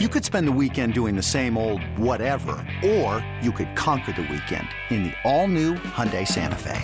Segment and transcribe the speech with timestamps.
[0.00, 4.22] You could spend the weekend doing the same old whatever, or you could conquer the
[4.22, 6.82] weekend in the all-new Hyundai Santa Fe.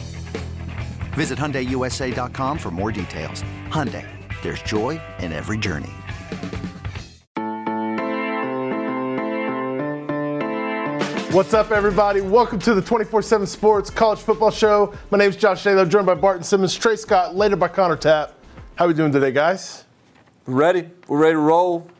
[1.14, 3.42] Visit HyundaiUSA.com for more details.
[3.66, 4.06] Hyundai,
[4.42, 5.90] there's joy in every journey.
[11.32, 12.20] What's up, everybody?
[12.20, 14.94] Welcome to the 24 7 Sports College Football Show.
[15.10, 18.34] My name is Josh Ahler, joined by Barton Simmons, Trey Scott, later by Connor Tapp.
[18.76, 19.84] How we doing today, guys?
[20.46, 20.88] Ready.
[21.08, 21.90] We're ready to roll.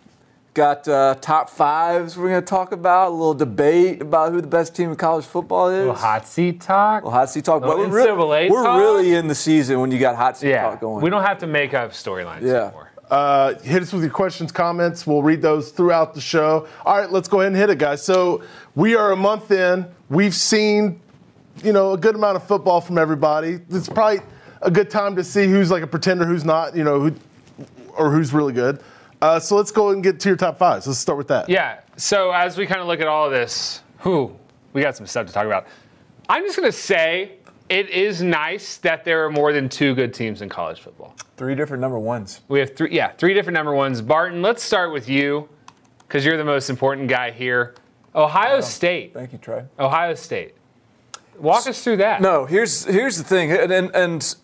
[0.52, 4.48] Got uh, top fives we're going to talk about, a little debate about who the
[4.48, 5.78] best team in college football is.
[5.78, 7.04] little hot seat talk.
[7.04, 7.62] Well, hot seat talk.
[7.62, 10.62] Little But we're, NCAA we're really in the season when you got hot seat yeah,
[10.62, 11.04] talk going.
[11.04, 12.64] we don't have to make up storylines Yeah.
[12.64, 12.90] anymore.
[13.08, 15.06] Uh, hit us with your questions, comments.
[15.06, 16.66] We'll read those throughout the show.
[16.84, 18.04] All right, let's go ahead and hit it, guys.
[18.04, 18.42] So
[18.74, 19.86] we are a month in.
[20.08, 21.00] We've seen,
[21.62, 23.60] you know, a good amount of football from everybody.
[23.70, 24.20] It's probably
[24.62, 27.14] a good time to see who's like a pretender, who's not, you know, who,
[27.96, 28.80] or who's really good.
[29.22, 30.86] Uh, so let's go and get to your top fives.
[30.86, 31.48] Let's start with that.
[31.48, 31.80] Yeah.
[31.96, 34.34] So as we kind of look at all of this, who
[34.72, 35.66] we got some stuff to talk about.
[36.28, 37.32] I'm just gonna say
[37.68, 41.14] it is nice that there are more than two good teams in college football.
[41.36, 42.40] Three different number ones.
[42.48, 44.00] We have three, yeah, three different number ones.
[44.00, 45.48] Barton, let's start with you,
[46.06, 47.74] because you're the most important guy here.
[48.14, 49.14] Ohio State.
[49.14, 49.64] Thank you, Trey.
[49.78, 50.54] Ohio State.
[51.38, 52.20] Walk us through that.
[52.20, 54.34] No, here's here's the thing, and and, and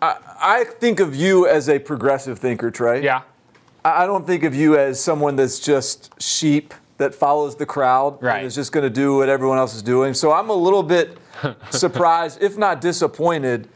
[0.00, 3.02] I, I think of you as a progressive thinker, Trey.
[3.02, 3.22] Yeah.
[3.84, 8.22] I I don't think of you as someone that's just sheep that follows the crowd
[8.22, 8.38] Right.
[8.38, 10.14] and is just going to do what everyone else is doing.
[10.14, 11.18] So I'm a little bit
[11.70, 13.68] surprised, if not disappointed,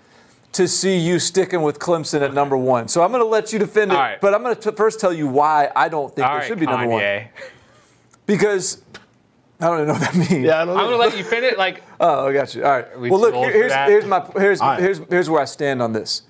[0.53, 2.87] to see you sticking with Clemson at number one.
[2.89, 4.21] So I'm going to let you defend it, All right.
[4.21, 6.61] but I'm going to first tell you why I don't think All they right, should
[6.61, 7.03] be number one.
[8.27, 8.83] Because
[9.61, 10.45] I don't even know what that means.
[10.45, 11.53] Yeah, I don't I'm gonna let you finish.
[11.53, 11.59] It.
[11.59, 12.65] Like, Oh, I got you.
[12.65, 12.99] All right.
[13.01, 14.81] we Well, look, here- here's, here's my here's, All right.
[14.81, 16.23] here's here's where I stand on this.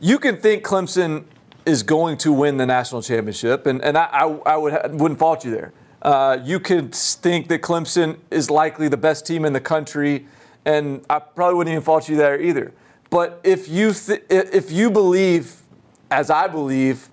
[0.00, 1.24] You can think Clemson
[1.70, 5.44] is going to win the national championship, and, and I, I, I would, wouldn't fault
[5.44, 5.72] you there.
[6.02, 10.26] Uh, you could think that Clemson is likely the best team in the country,
[10.64, 12.72] and I probably wouldn't even fault you there either.
[13.10, 15.62] But if you th- if you believe,
[16.10, 17.08] as I believe,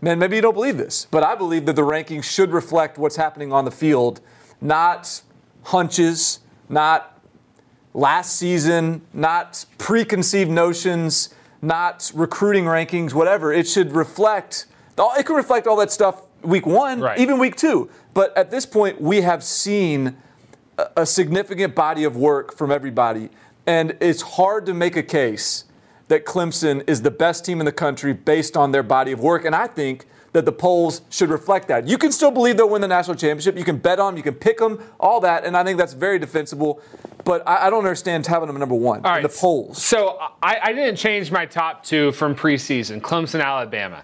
[0.00, 3.16] man, maybe you don't believe this, but I believe that the rankings should reflect what's
[3.16, 4.20] happening on the field,
[4.60, 5.22] not
[5.64, 7.20] hunches, not
[7.92, 11.33] last season, not preconceived notions,
[11.64, 13.52] not recruiting rankings, whatever.
[13.52, 14.66] It should reflect.
[14.98, 17.18] It could reflect all that stuff week one, Right.
[17.18, 17.88] even week two.
[18.12, 20.16] But at this point, we have seen
[20.78, 23.30] a, a significant body of work from everybody,
[23.66, 25.64] and it's hard to make a case
[26.08, 29.44] that Clemson is the best team in the country based on their body of work.
[29.46, 30.04] And I think
[30.34, 31.86] that the polls should reflect that.
[31.86, 33.56] You can still believe they'll win the national championship.
[33.56, 35.44] You can bet on them, you can pick them, all that.
[35.44, 36.82] And I think that's very defensible.
[37.24, 39.22] But I, I don't understand having them number one All in right.
[39.22, 39.80] the polls.
[39.80, 44.02] So I, I didn't change my top two from preseason, Clemson, Alabama.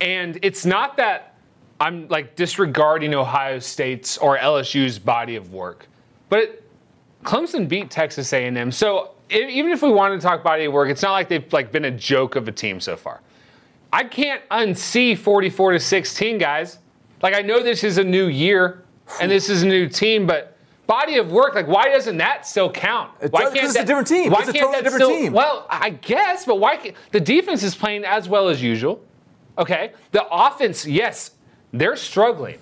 [0.00, 1.36] And it's not that
[1.80, 5.86] I'm like disregarding Ohio State's or LSU's body of work,
[6.28, 6.64] but it,
[7.22, 8.72] Clemson beat Texas A&M.
[8.72, 11.52] So e- even if we wanted to talk body of work, it's not like they've
[11.52, 13.20] like been a joke of a team so far.
[13.92, 16.78] I can't unsee 44 to 16, guys.
[17.22, 18.84] Like I know this is a new year
[19.20, 20.56] and this is a new team, but
[20.86, 23.10] body of work, like why doesn't that still count?
[23.20, 24.30] It why does, 'cause it's a that- different team.
[24.30, 25.32] Why It's a can't totally that different still- team.
[25.32, 26.76] Well, I guess, but why?
[26.76, 29.00] Can't, the defense is playing as well as usual.
[29.58, 31.32] Okay, the offense, yes,
[31.72, 32.58] they're struggling,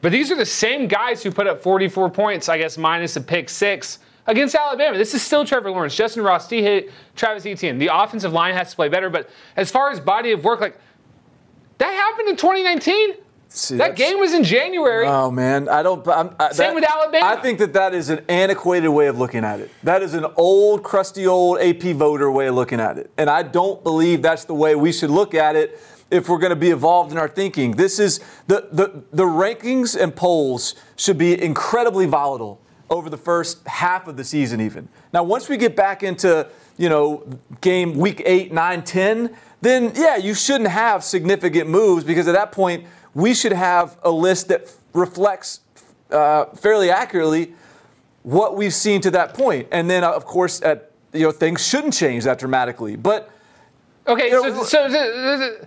[0.00, 3.20] but these are the same guys who put up 44 points, I guess, minus a
[3.20, 4.98] pick six against Alabama.
[4.98, 7.78] This is still Trevor Lawrence, Justin Ross, Tee Higgins, Travis Etienne.
[7.78, 10.78] The offensive line has to play better, but as far as body of work, like
[11.78, 13.14] that happened in 2019.
[13.48, 15.06] See, That game was in January.
[15.06, 16.06] Oh man, I don't.
[16.08, 17.26] I'm, I, Same that- with Alabama.
[17.26, 19.70] I think that that is an antiquated way of looking at it.
[19.84, 23.42] That is an old, crusty, old AP voter way of looking at it, and I
[23.44, 26.70] don't believe that's the way we should look at it if we're going to be
[26.70, 27.72] evolved in our thinking.
[27.76, 32.60] This is the the the rankings and polls should be incredibly volatile
[32.90, 34.88] over the first half of the season, even.
[35.12, 36.48] Now, once we get back into
[36.78, 37.24] you know
[37.60, 42.52] game week eight, nine, ten, then yeah, you shouldn't have significant moves because at that
[42.52, 45.60] point we should have a list that reflects
[46.10, 47.54] uh, fairly accurately
[48.22, 49.68] what we've seen to that point.
[49.72, 52.96] And then, uh, of course, at, you know, things shouldn't change that dramatically.
[52.96, 53.30] But
[54.08, 55.66] Okay, You so, know, so, so- so-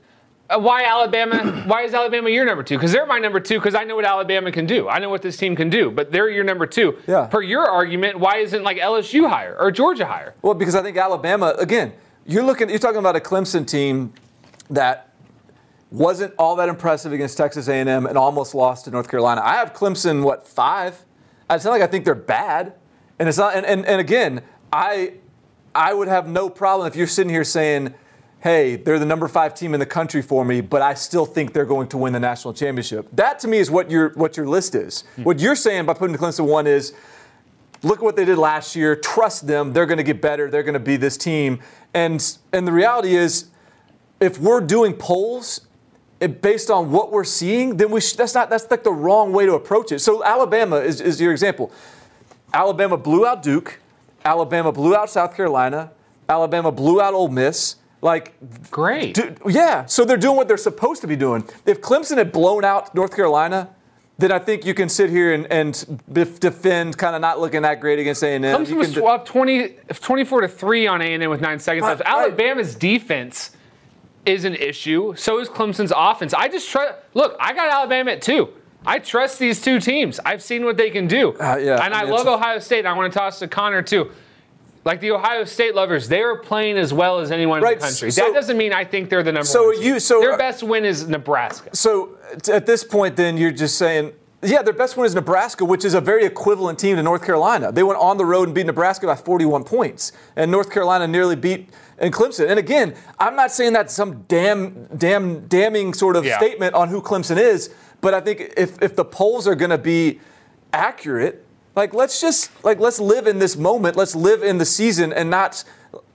[0.49, 1.63] Uh, why Alabama?
[1.67, 2.77] why is Alabama your number two?
[2.77, 3.59] Because they're my number two.
[3.59, 4.89] Because I know what Alabama can do.
[4.89, 5.91] I know what this team can do.
[5.91, 6.97] But they're your number two.
[7.07, 7.25] Yeah.
[7.27, 10.33] Per your argument, why isn't like LSU higher or Georgia higher?
[10.41, 11.93] well, because I think Alabama, again,
[12.25, 14.13] you're looking, you're talking about a Clemson team
[14.69, 15.13] that
[15.91, 19.41] wasn't all that impressive against Texas A&M and almost lost to North Carolina.
[19.43, 21.03] I have Clemson what five?
[21.49, 22.73] It's not like I think they're bad,
[23.17, 23.55] and it's not.
[23.55, 25.13] And, and, and again, I
[25.73, 27.95] I would have no problem if you're sitting here saying
[28.41, 31.53] hey, they're the number five team in the country for me, but I still think
[31.53, 33.07] they're going to win the national championship.
[33.13, 35.03] That to me is what your what your list is.
[35.15, 35.24] Hmm.
[35.24, 36.94] What you're saying by putting Clemson one is
[37.83, 40.63] look at what they did last year, trust them, they're going to get better, they're
[40.63, 41.59] going to be this team.
[41.94, 43.50] And and the reality is
[44.19, 45.62] if we're doing polls
[46.19, 49.31] it, based on what we're seeing, then we sh- that's not that's like the wrong
[49.31, 50.00] way to approach it.
[50.00, 51.71] So Alabama is, is your example.
[52.53, 53.80] Alabama blew out Duke.
[54.25, 55.92] Alabama blew out South Carolina.
[56.27, 57.75] Alabama blew out Ole Miss.
[58.01, 58.33] Like
[58.71, 59.85] great, do, yeah.
[59.85, 61.43] So they're doing what they're supposed to be doing.
[61.65, 63.69] If Clemson had blown out North Carolina,
[64.19, 67.79] then I think you can sit here and, and defend kind of not looking that
[67.79, 68.41] great against A&M.
[68.41, 72.01] Clemson was de- up 20, 24 to three on A&M with nine seconds left.
[72.05, 73.51] Alabama's defense
[74.25, 75.13] is an issue.
[75.15, 76.33] So is Clemson's offense.
[76.33, 76.95] I just trust.
[77.13, 78.49] Look, I got Alabama at two.
[78.85, 80.19] I trust these two teams.
[80.25, 81.31] I've seen what they can do.
[81.33, 82.85] Uh, yeah, and I, mean, love Ohio State.
[82.85, 84.11] I want to toss to Connor too.
[84.85, 87.85] Like the Ohio State lovers, they are playing as well as anyone right, in the
[87.85, 88.11] country.
[88.11, 89.75] So, that doesn't mean I think they're the number so one.
[89.75, 91.75] So you, so their uh, best win is Nebraska.
[91.75, 92.17] So
[92.51, 95.93] at this point, then you're just saying, yeah, their best win is Nebraska, which is
[95.93, 97.73] a very equivalent team to North Carolina.
[97.73, 101.35] They went on the road and beat Nebraska by 41 points, and North Carolina nearly
[101.35, 102.49] beat and Clemson.
[102.49, 106.37] And again, I'm not saying that's some damn, damn, damning sort of yeah.
[106.37, 109.77] statement on who Clemson is, but I think if if the polls are going to
[109.77, 110.21] be
[110.71, 111.45] accurate,
[111.75, 115.30] like let's just like let's live in this moment, let's live in the season, and
[115.30, 115.63] not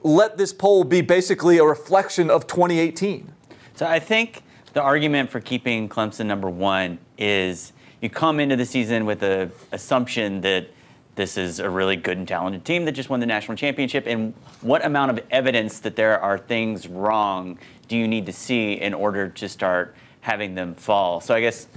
[0.02, 3.32] let this poll be basically a reflection of 2018.
[3.74, 4.42] So I think
[4.72, 9.50] the argument for keeping Clemson number one is you come into the season with the
[9.72, 10.68] assumption that
[11.14, 14.04] this is a really good and talented team that just won the national championship?
[14.06, 17.58] And what amount of evidence that there are things wrong
[17.88, 21.20] do you need to see in order to start having them fall?
[21.20, 21.68] So I guess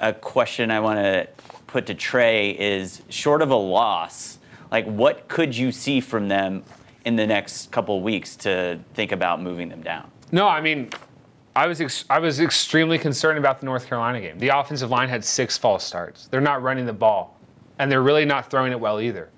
[0.00, 1.28] a question I want to
[1.74, 4.38] put to Trey is short of a loss,
[4.70, 6.62] like what could you see from them
[7.04, 10.08] in the next couple weeks to think about moving them down?
[10.30, 10.90] No, I mean,
[11.56, 14.38] I was ex- I was extremely concerned about the North Carolina game.
[14.38, 16.28] The offensive line had six false starts.
[16.28, 17.40] They're not running the ball
[17.80, 19.30] and they're really not throwing it well either.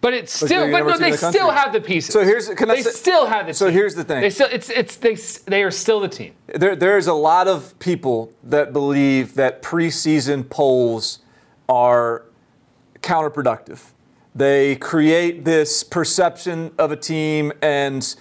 [0.00, 2.12] But it's still, but no, they the still have the pieces.
[2.12, 3.54] So here's, can they say, still have the.
[3.54, 3.74] So team.
[3.74, 4.20] here's the thing.
[4.20, 5.16] They still, it's, it's, they,
[5.50, 6.34] they are still the team.
[6.46, 11.18] There, there's a lot of people that believe that preseason polls
[11.68, 12.24] are
[13.00, 13.92] counterproductive.
[14.34, 18.14] They create this perception of a team, and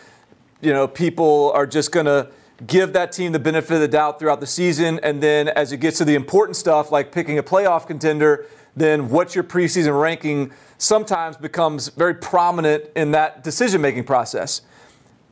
[0.62, 2.30] you know, people are just going to
[2.66, 5.78] give that team the benefit of the doubt throughout the season, and then as it
[5.78, 8.46] gets to the important stuff, like picking a playoff contender
[8.76, 14.62] then what's your preseason ranking sometimes becomes very prominent in that decision making process.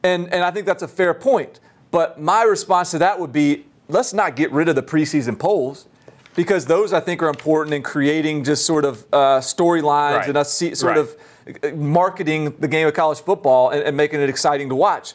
[0.04, 1.60] And, and I think that's a fair point.
[1.92, 5.88] But my response to that would be let's not get rid of the preseason polls
[6.36, 10.28] because those I think are important in creating just sort of uh, storylines right.
[10.30, 11.00] and us see, sort right.
[11.00, 11.16] of
[11.64, 15.14] uh, marketing the game of college football and, and making it exciting to watch.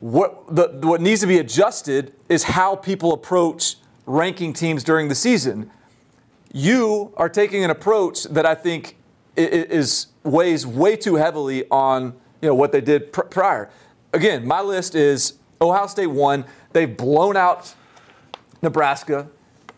[0.00, 5.14] What, the, what needs to be adjusted is how people approach ranking teams during the
[5.14, 5.70] season
[6.52, 8.96] you are taking an approach that I think
[9.36, 13.70] is weighs way too heavily on you know what they did pr- prior.
[14.12, 16.44] Again, my list is Ohio State won.
[16.72, 17.74] They've blown out
[18.60, 19.28] Nebraska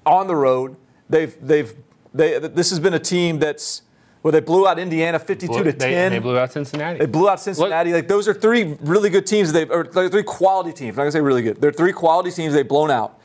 [0.07, 0.77] on the road.
[1.09, 1.75] They've they've
[2.13, 3.83] they this has been a team that's
[4.23, 6.13] well, they blew out Indiana 52 blew, to 10.
[6.13, 6.99] They blew out Cincinnati.
[6.99, 7.91] They blew out Cincinnati.
[7.91, 9.53] Look, like those are three really good teams.
[9.53, 10.93] They've or like three quality teams.
[10.93, 11.61] I'm not gonna say really good.
[11.61, 13.21] They're three quality teams they've blown out.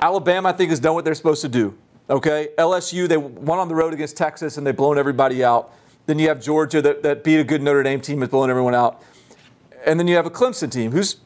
[0.00, 1.78] Alabama, I think, has done what they're supposed to do.
[2.10, 5.72] Okay, LSU they won on the road against Texas and they've blown everybody out.
[6.06, 8.74] Then you have Georgia that, that beat a good Notre Dame team has blown everyone
[8.74, 9.02] out,
[9.86, 11.16] and then you have a Clemson team who's,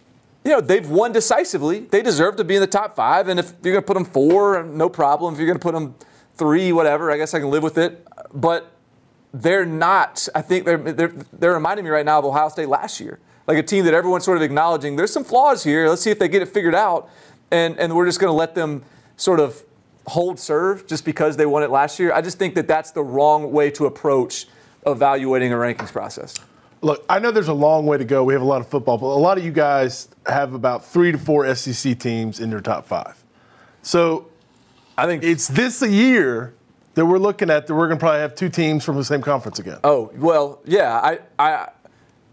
[0.49, 1.81] you know, they've won decisively.
[1.81, 4.07] They deserve to be in the top five, and if you're going to put them
[4.07, 5.35] four, no problem.
[5.35, 5.95] If you're going to put them
[6.37, 8.07] three, whatever, I guess I can live with it.
[8.33, 8.73] But
[9.35, 10.27] they're not.
[10.35, 13.59] I think they're they're, they're reminding me right now of Ohio State last year, like
[13.59, 14.97] a team that everyone's sort of acknowledging.
[14.97, 15.87] There's some flaws here.
[15.87, 17.11] Let's see if they get it figured out,
[17.51, 18.83] and and we're just going to let them
[19.19, 19.63] sort of
[20.07, 22.11] hold serve just because they won it last year.
[22.15, 24.47] I just think that that's the wrong way to approach
[24.87, 26.35] evaluating a rankings process.
[26.81, 28.23] Look, I know there's a long way to go.
[28.23, 31.13] We have a lot of football, but a lot of you guys have about three
[31.13, 33.23] to four SEC teams in your top five.
[33.83, 34.29] So
[34.97, 36.55] I think it's this a year
[36.95, 39.23] that we're looking at that we're going to probably have two teams from the same
[39.23, 39.79] conference again.
[39.85, 40.99] Oh well, yeah.
[40.99, 41.69] I I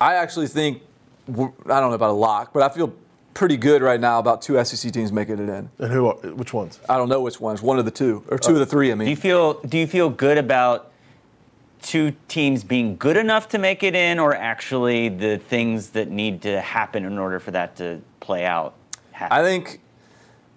[0.02, 0.82] I actually think
[1.28, 2.94] I don't know about a lock, but I feel
[3.34, 5.70] pretty good right now about two SEC teams making it in.
[5.78, 6.08] And who?
[6.08, 6.80] Are, which ones?
[6.90, 7.62] I don't know which ones.
[7.62, 8.92] One of the two, or two uh, of the three.
[8.92, 10.92] I mean, do you feel do you feel good about
[11.86, 16.42] two teams being good enough to make it in, or actually the things that need
[16.42, 18.74] to happen in order for that to play out?
[19.12, 19.38] Happen?
[19.38, 19.80] I think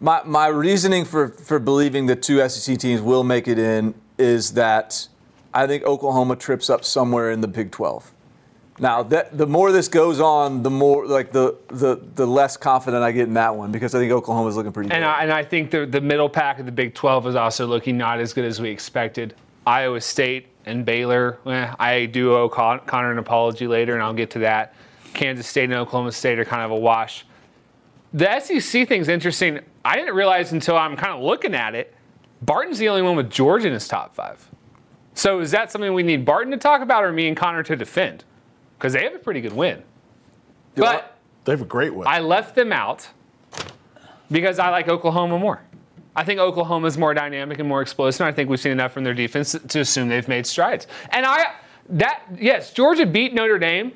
[0.01, 4.55] my my reasoning for for believing that two SEC teams will make it in is
[4.55, 5.07] that
[5.55, 8.13] I think Oklahoma trips up somewhere in the Big 12.
[8.81, 13.03] Now, that, the more this goes on, the more like the, the the less confident
[13.03, 15.09] I get in that one because I think Oklahoma's looking pretty And good.
[15.09, 17.99] I, and I think the, the middle pack of the Big 12 is also looking
[17.99, 19.35] not as good as we expected.
[19.67, 24.13] Iowa State and Baylor, eh, I do owe Con- Connor an apology later, and I'll
[24.15, 24.75] get to that.
[25.15, 27.25] Kansas State and Oklahoma State are kind of a wash.
[28.13, 29.61] The SEC thing's interesting.
[29.85, 31.95] I didn't realize until I'm kind of looking at it,
[32.43, 34.49] Barton's the only one with Georgia in his top five.
[35.15, 37.75] So is that something we need Barton to talk about or me and Connor to
[37.75, 38.25] defend?
[38.79, 39.83] Because they have a pretty good win.
[40.77, 42.07] But They have a great win.
[42.07, 43.09] I left them out
[44.31, 45.63] because I like Oklahoma more.
[46.19, 48.23] I think Oklahoma is more dynamic and more explosive.
[48.23, 50.89] and I think we've seen enough from their defense to assume they've made strides.
[51.11, 51.55] And I
[51.91, 53.93] that yes, Georgia beat Notre Dame,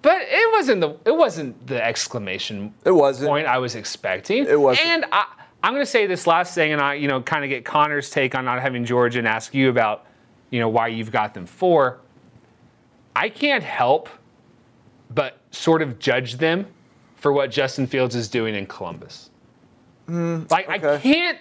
[0.00, 3.28] but it wasn't the it wasn't the exclamation it wasn't.
[3.28, 4.46] point I was expecting.
[4.46, 4.86] It wasn't.
[4.86, 5.26] And I,
[5.62, 8.08] I'm going to say this last thing, and I, you know, kind of get Connor's
[8.08, 10.06] take on not having Georgia, and ask you about,
[10.50, 12.00] you know, why you've got them four.
[13.14, 14.08] I can't help
[15.14, 16.66] but sort of judge them
[17.16, 19.28] for what Justin Fields is doing in Columbus.
[20.08, 21.38] Like I can't.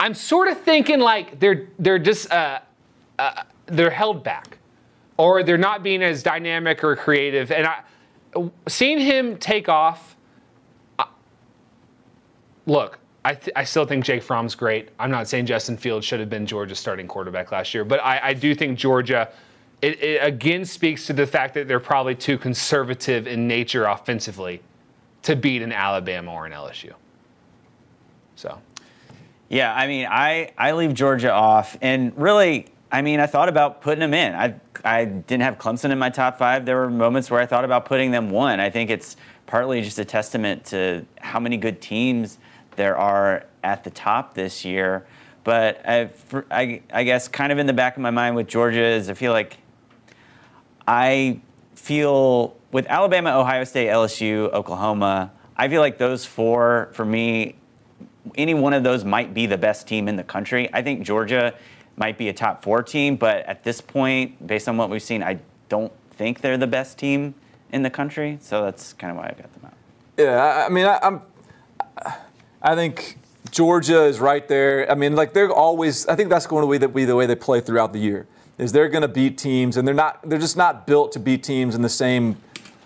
[0.00, 2.60] I'm sort of thinking like they're they're just uh,
[3.18, 4.58] uh, they're held back,
[5.16, 7.50] or they're not being as dynamic or creative.
[7.52, 7.80] And I,
[8.68, 10.16] seeing him take off.
[10.98, 11.06] I-
[12.66, 14.90] look, I, th- I still think Jake Fromm's great.
[14.98, 18.28] I'm not saying Justin Fields should have been Georgia's starting quarterback last year, but I,
[18.28, 19.30] I do think Georgia.
[19.82, 24.62] It, it again speaks to the fact that they're probably too conservative in nature offensively
[25.22, 26.94] to beat an Alabama or an LSU.
[28.36, 28.60] So.
[29.48, 33.82] Yeah, I mean, I, I leave Georgia off, and really, I mean, I thought about
[33.82, 34.34] putting them in.
[34.34, 36.66] I I didn't have Clemson in my top five.
[36.66, 38.60] There were moments where I thought about putting them one.
[38.60, 42.38] I think it's partly just a testament to how many good teams
[42.76, 45.06] there are at the top this year.
[45.42, 46.10] But I,
[46.50, 49.14] I, I guess kind of in the back of my mind with Georgia is I
[49.14, 49.56] feel like
[50.86, 51.40] I
[51.74, 57.56] feel with Alabama, Ohio State, LSU, Oklahoma, I feel like those four for me
[58.36, 60.68] any one of those might be the best team in the country.
[60.72, 61.54] I think Georgia
[61.96, 65.22] might be a top four team, but at this point, based on what we've seen,
[65.22, 65.38] I
[65.68, 67.34] don't think they're the best team
[67.72, 68.38] in the country.
[68.40, 69.74] So that's kind of why I got them out.
[70.16, 71.20] Yeah, I, mean, I, I'm.
[72.62, 73.18] I think
[73.50, 74.90] Georgia is right there.
[74.90, 76.06] I mean, like they're always.
[76.06, 78.26] I think that's going to be the, be the way they play throughout the year.
[78.56, 80.28] Is they're going to beat teams, and they're not.
[80.28, 82.36] They're just not built to beat teams in the same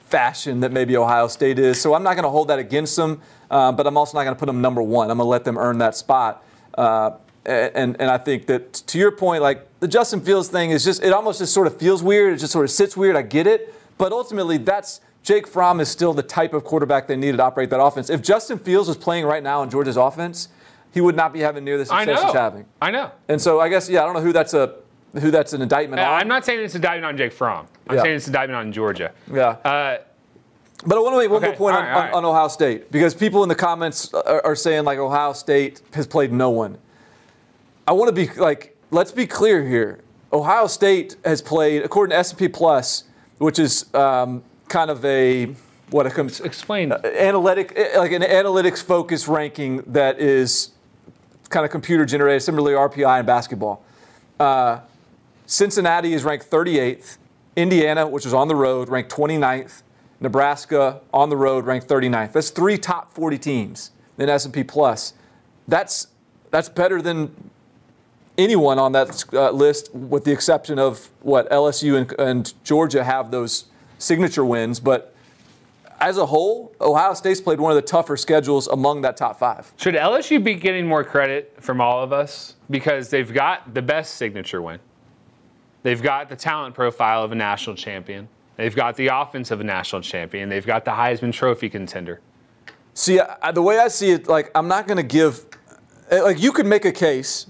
[0.09, 1.81] fashion that maybe Ohio State is.
[1.81, 4.35] So I'm not going to hold that against them, uh, but I'm also not going
[4.35, 5.11] to put them number one.
[5.11, 6.45] I'm going to let them earn that spot.
[6.75, 7.13] Uh,
[7.45, 11.03] and and I think that to your point, like the Justin Fields thing is just
[11.03, 12.35] it almost just sort of feels weird.
[12.35, 13.17] It just sort of sits weird.
[13.17, 17.17] I get it, but ultimately that's Jake Fromm is still the type of quarterback they
[17.17, 18.11] needed to operate that offense.
[18.11, 20.49] If Justin Fields was playing right now in Georgia's offense,
[20.93, 22.67] he would not be having near the success he's having.
[22.83, 23.13] I know.
[23.29, 24.77] And so I guess yeah, I don't know who that's a
[25.13, 26.21] who that's an indictment Yeah, on.
[26.21, 27.67] I'm not saying it's a indictment on Jake Fromm.
[27.89, 28.03] I'm Yeah.
[28.03, 29.13] saying it's a indictment on Georgia.
[29.33, 29.57] Yeah.
[29.65, 29.99] Uh,
[30.87, 32.13] But I want to make one Okay, more point right, on, right.
[32.15, 36.07] on Ohio State because people in the comments are, are saying like Ohio State has
[36.07, 36.79] played no one.
[37.87, 39.99] I want to be like, let's be clear here.
[40.33, 43.05] Ohio State has played, according to S&P Plus,
[43.39, 45.55] which is um, kind of a
[45.91, 46.93] what a com- explain.
[46.93, 50.71] analytic, eh, like an analytics focused ranking that is
[51.49, 53.83] kind of computer generated, similarly RPI in basketball.
[54.39, 54.79] Uh,
[55.49, 57.17] Cincinnati is ranked 38th.
[57.57, 59.83] Indiana, which was on the road, ranked 29th.
[60.21, 62.33] Nebraska on the road, ranked 39th.
[62.33, 65.15] That's three top 40 teams in S&P Plus.
[65.67, 66.09] That's
[66.51, 67.51] that's better than
[68.37, 73.31] anyone on that uh, list, with the exception of what LSU and, and Georgia have
[73.31, 73.67] those
[73.99, 74.81] signature wins.
[74.81, 75.15] But
[76.01, 79.73] as a whole, Ohio State's played one of the tougher schedules among that top five.
[79.77, 84.15] Should LSU be getting more credit from all of us because they've got the best
[84.15, 84.81] signature win?
[85.83, 88.29] They've got the talent profile of a national champion.
[88.57, 90.49] They've got the offense of a national champion.
[90.49, 92.21] They've got the Heisman Trophy contender.
[92.93, 95.47] See, I, the way I see it, like I'm not going to give,
[96.11, 97.47] eh, like you could make a case.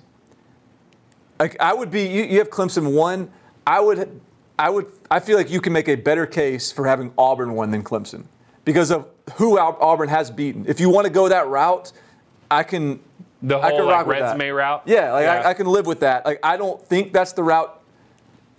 [1.40, 3.30] Like I would be, you, you have Clemson one.
[3.66, 4.20] I would,
[4.58, 7.70] I would, I feel like you can make a better case for having Auburn one
[7.70, 8.26] than Clemson
[8.64, 10.66] because of who Au- Auburn has beaten.
[10.68, 11.92] If you want to go that route,
[12.50, 13.00] I can.
[13.40, 14.82] The I can whole like, rock resume route.
[14.84, 16.26] Yeah, like I, I can live with that.
[16.26, 17.77] Like I don't think that's the route.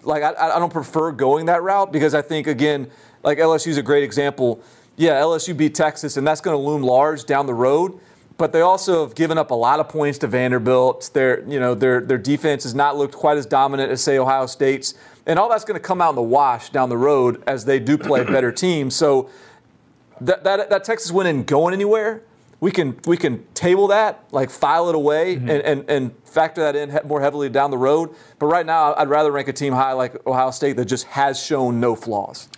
[0.03, 2.89] Like I, I don't prefer going that route because I think again,
[3.23, 4.61] like LSU is a great example.
[4.95, 7.99] Yeah, LSU beat Texas, and that's going to loom large down the road.
[8.37, 11.09] But they also have given up a lot of points to Vanderbilt.
[11.13, 14.45] Their, you know, their their defense has not looked quite as dominant as say Ohio
[14.45, 14.93] State's,
[15.25, 17.79] and all that's going to come out in the wash down the road as they
[17.79, 18.95] do play better teams.
[18.95, 19.29] So
[20.21, 22.23] that, that, that Texas win isn't going anywhere,
[22.61, 25.49] we can we can table that, like file it away, Mm-hmm.
[25.49, 28.13] and, and and factor that in more heavily down the road.
[28.37, 31.41] But right now, I'd rather rank a team high like Ohio State that just has
[31.41, 32.49] shown no flaws.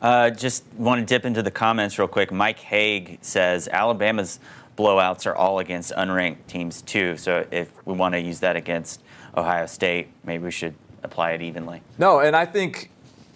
[0.00, 2.32] Uh, just want to dip into the comments real quick.
[2.32, 4.40] Mike Haig says Alabama's
[4.78, 7.18] blowouts are all against unranked teams too.
[7.18, 9.02] So if we want to use that against
[9.36, 11.82] Ohio State, maybe we should apply it evenly.
[11.98, 12.90] No, and I think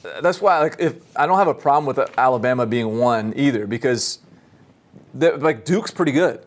[0.07, 3.66] uh, that's why like if I don't have a problem with Alabama being one either
[3.66, 4.21] because
[5.14, 6.44] the- like Duke's pretty good.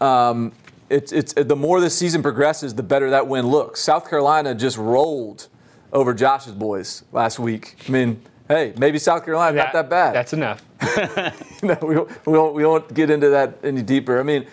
[0.00, 0.52] Um,
[0.88, 3.80] it's it's the more this season progresses, the better that win looks.
[3.80, 5.48] South Carolina just rolled
[5.92, 7.76] over Josh's boys last week.
[7.88, 10.14] I mean, hey, maybe South Carolina's not that bad.
[10.14, 10.62] That's enough.
[11.62, 14.18] no, we won't, we, won't, we won't get into that any deeper.
[14.18, 14.46] I mean,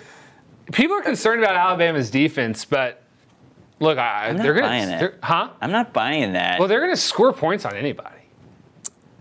[0.73, 3.01] People are concerned about Alabama's defense, but
[3.79, 4.99] look, I, I'm not they're gonna, buying it.
[4.99, 5.49] they're- huh?
[5.61, 6.59] I'm not buying that.
[6.59, 8.19] Well, they're going to score points on anybody.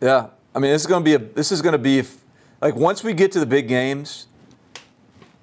[0.03, 2.17] yeah, I mean, this is going to be a this is going to be if,
[2.67, 4.27] like once we get to the big games,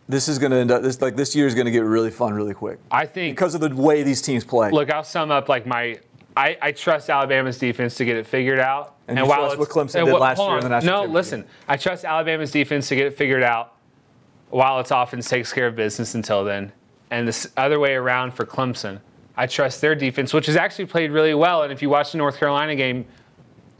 [0.09, 2.11] this is going to end up this like this year is going to get really
[2.11, 3.37] fun really quick I think.
[3.37, 4.71] because of the way these teams play.
[4.71, 5.99] look, I'll sum up like my.
[6.35, 8.95] I, I trust Alabama's defense to get it figured out.
[9.07, 11.45] And you trust what Clemson and did what- last year in the national No, listen.
[11.67, 13.75] I trust Alabama's defense to get it figured out.
[14.49, 16.73] While its offense takes care of business until then,
[17.11, 18.99] and this other way around for Clemson,
[19.37, 21.63] I trust their defense, which has actually played really well.
[21.63, 23.05] And if you watch the North Carolina game,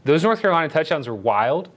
[0.04, 1.70] those North Carolina touchdowns were wild.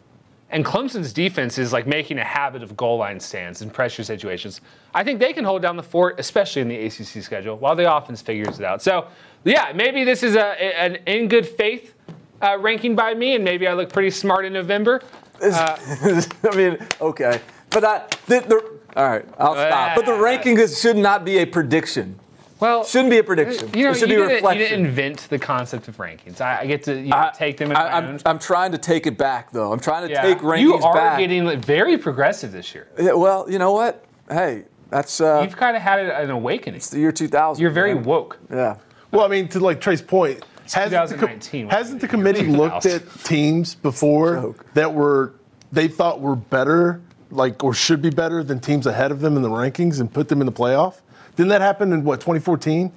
[0.50, 4.62] And Clemson's defense is like making a habit of goal line stands and pressure situations.
[4.94, 7.94] I think they can hold down the fort, especially in the ACC schedule, while the
[7.94, 8.82] offense figures it out.
[8.82, 9.08] So,
[9.44, 10.46] yeah, maybe this is a,
[10.80, 11.94] an in good faith
[12.42, 15.02] uh, ranking by me, and maybe I look pretty smart in November.
[15.42, 19.96] I mean, okay, but I the, the all right, I'll stop.
[19.96, 22.20] But the ranking is, should not be a prediction.
[22.60, 23.70] Well, Shouldn't be a prediction.
[23.74, 24.70] You know, it should you, be a didn't, you reflection.
[24.70, 26.42] didn't invent the concept of rankings.
[26.42, 28.20] I, I get to you know, I- take them in I, my I'm.
[28.26, 29.72] I'm trying to take it back, though.
[29.72, 30.22] I'm trying to Yeah.
[30.24, 31.20] take rankings you are back.
[31.20, 32.88] getting very progressive this year.
[33.00, 34.04] Yeah, well, you know what?
[34.30, 36.78] Hey, that's uh, You've kind of had an awakening.
[36.78, 37.62] It's the year 2000.
[37.62, 38.04] You're very man.
[38.04, 38.40] woke.
[38.50, 38.78] Yeah.
[39.12, 42.86] Well, I mean, to like Trey's point, hasn't the, 2019 com- hasn't the committee looked
[42.86, 44.66] at teams before Joke.
[44.74, 45.34] that were
[45.72, 49.44] they thought were better, like or should be better than teams ahead of them in
[49.44, 50.96] the rankings and put them in the playoff?
[51.38, 52.92] Didn't that happen in what 2014?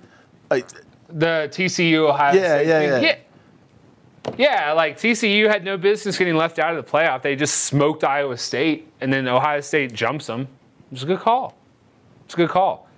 [0.50, 0.66] Like,
[1.09, 3.04] The TCU Ohio Yeah, State yeah, thing.
[3.04, 3.16] yeah.
[4.36, 7.23] Yeah, like TCU had no business getting left out of the playoff.
[7.23, 10.49] They just smoked Iowa State, and then Ohio State jumps them.
[10.93, 11.56] It's a good call.
[12.25, 12.88] It's a good call.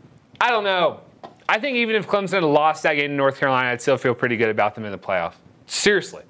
[0.40, 1.00] I don't know.
[1.48, 4.14] I think even if Clemson had lost that game in North Carolina, I'd still feel
[4.14, 5.34] pretty good about them in the playoff.
[5.66, 6.22] Seriously.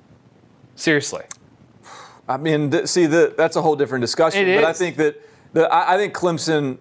[0.76, 1.24] Seriously.
[2.28, 4.46] I mean, see, the, that's a whole different discussion.
[4.48, 5.20] It but I think that
[5.52, 6.78] the, I, I think Clemson,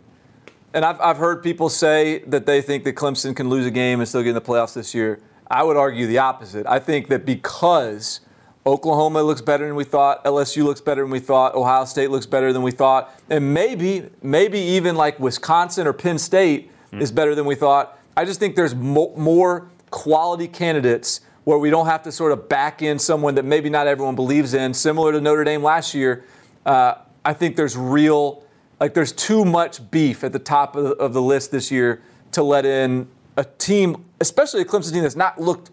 [0.74, 4.00] and I've, I've heard people say that they think that Clemson can lose a game
[4.00, 5.20] and still get in the playoffs this year.
[5.50, 6.66] I would argue the opposite.
[6.66, 8.22] I think that because
[8.66, 12.26] Oklahoma looks better than we thought, LSU looks better than we thought, Ohio State looks
[12.26, 17.36] better than we thought, and maybe, maybe even like Wisconsin or Penn State is better
[17.36, 17.98] than we thought.
[18.18, 22.50] I just think there's mo- more quality candidates where we don't have to sort of
[22.50, 26.24] back in someone that maybe not everyone believes in, similar to Notre Dame last year.
[26.66, 28.44] Uh, I think there's real,
[28.82, 32.02] like, there's too much beef at the top of the, of the list this year
[32.32, 35.70] to let in a team, especially a Clemson team that's not looked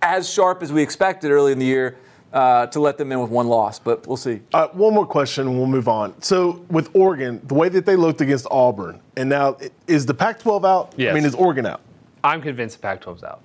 [0.00, 1.96] as sharp as we expected early in the year,
[2.32, 3.80] uh, to let them in with one loss.
[3.80, 4.40] But we'll see.
[4.54, 6.22] Uh, one more question and we'll move on.
[6.22, 10.64] So with Oregon, the way that they looked against Auburn, and now is the Pac-12
[10.64, 10.94] out?
[10.98, 11.80] I mean, is Oregon out?
[12.22, 13.40] I'm convinced the Pac 12's out.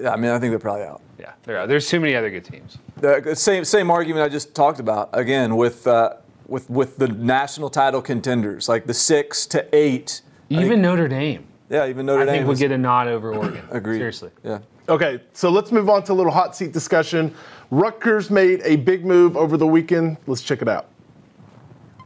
[0.00, 1.02] Yeah, I mean, I think they're probably out.
[1.18, 1.68] Yeah, they're out.
[1.68, 2.78] There's too many other good teams.
[2.96, 6.14] The same same argument I just talked about again with uh,
[6.50, 10.20] with with the national title contenders, like the six to eight.
[10.50, 11.46] Even think- Notre Dame.
[11.70, 12.34] yeah, even Notre I Dame.
[12.34, 13.62] I think would is- get a nod over Oregon.
[13.70, 13.98] agreed.
[13.98, 14.30] Seriously.
[14.44, 14.58] Yeah.
[14.88, 17.32] Okay, so let's move on to a little hot seat discussion.
[17.70, 20.16] Rutgers made a big move over the weekend.
[20.26, 20.86] Let's check it out.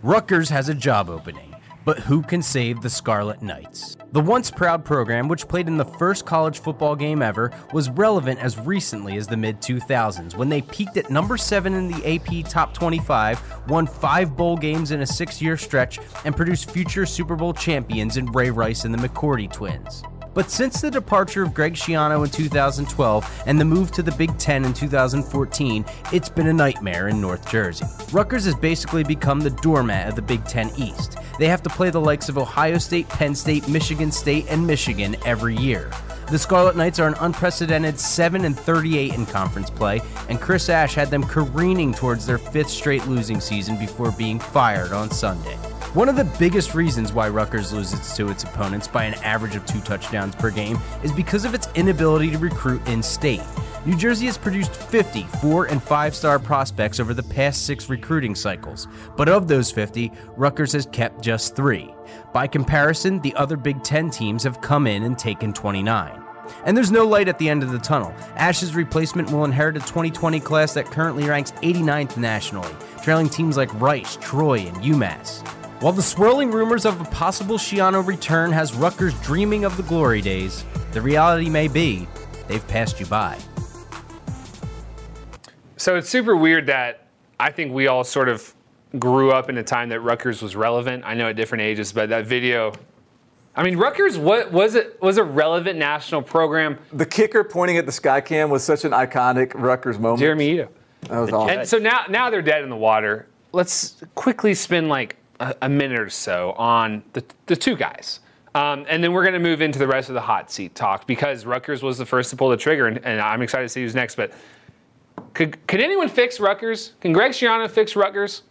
[0.02, 1.54] Rutgers has a job opening,
[1.85, 3.97] but who can save the Scarlet Knights?
[4.12, 8.40] The once proud program, which played in the first college football game ever, was relevant
[8.40, 12.49] as recently as the mid 2000s when they peaked at number 7 in the AP
[12.49, 17.53] Top 25, won 5 bowl games in a 6-year stretch, and produced future Super Bowl
[17.53, 20.05] champions in Ray Rice and the McCourty twins.
[20.35, 24.37] But since the departure of Greg Schiano in 2012 and the move to the Big
[24.37, 27.87] Ten in 2014, it's been a nightmare in North Jersey.
[28.12, 31.18] Rutgers has basically become the doormat of the Big Ten East.
[31.38, 35.16] They have to play the likes of Ohio State, Penn State, Michigan State, and Michigan
[35.25, 35.90] every year.
[36.31, 40.94] The Scarlet Knights are an unprecedented 7 and 38 in conference play, and Chris Ash
[40.94, 45.59] had them careening towards their fifth straight losing season before being fired on Sunday.
[45.94, 49.64] One of the biggest reasons why Rutgers loses to its opponents by an average of
[49.64, 53.40] two touchdowns per game is because of its inability to recruit in state.
[53.87, 58.35] New Jersey has produced 50 four and five star prospects over the past six recruiting
[58.35, 61.94] cycles, but of those 50, Rutgers has kept just three.
[62.33, 66.20] By comparison, the other Big Ten teams have come in and taken 29.
[66.64, 68.12] And there's no light at the end of the tunnel.
[68.35, 73.72] Ash's replacement will inherit a 2020 class that currently ranks 89th nationally, trailing teams like
[73.80, 75.48] Rice, Troy, and UMass.
[75.85, 80.23] While the swirling rumors of a possible Schiano return has Rutgers dreaming of the glory
[80.23, 82.09] days, the reality may be
[82.49, 83.38] they've passed you by.
[85.77, 88.55] So it's super weird that I think we all sort of
[88.99, 91.05] grew up in a time that Rutgers was relevant.
[91.05, 92.73] I know at different ages, but that video.
[93.55, 96.79] I mean, Rutgers what was it was a relevant national program.
[96.94, 100.20] The kicker pointing at the sky cam was such an iconic Rutgers moment.
[100.20, 100.68] Jeremy Ito.
[101.11, 101.59] That was awesome.
[101.59, 103.29] And so now now they're dead in the water.
[103.53, 108.20] Let's quickly spin like a, minute or so on the the two guys.
[108.55, 111.09] Um, and then we're going to move into the rest of the hot seat talk
[111.09, 113.83] because Rutgers was the first to pull the trigger, and, and I'm excited to see
[113.83, 114.14] who's next.
[114.14, 114.33] But
[115.33, 116.92] could, could anyone fix Rutgers?
[117.01, 118.42] Can Greg Schiano fix Rutgers?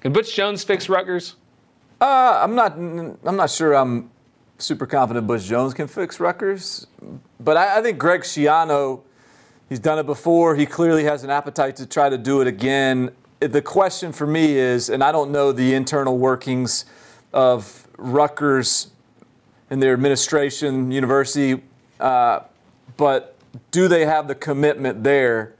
[0.00, 1.36] Can Butch Jones fix Rutgers?
[2.00, 2.76] Uh, I'm not.
[2.76, 3.74] I'm not sure.
[3.74, 4.10] I'm
[4.58, 6.86] super confident Butch Jones can fix Rutgers,
[7.40, 9.02] but I, I think Greg Schiano.
[9.68, 10.54] He's done it before.
[10.54, 13.10] He clearly has an appetite to try to do it again.
[13.40, 16.84] The question for me is, and I don't know the internal workings
[17.32, 18.88] of Rutgers
[19.70, 21.62] and their administration, university,
[22.00, 22.40] uh,
[22.96, 23.36] but
[23.70, 25.54] do they have the commitment there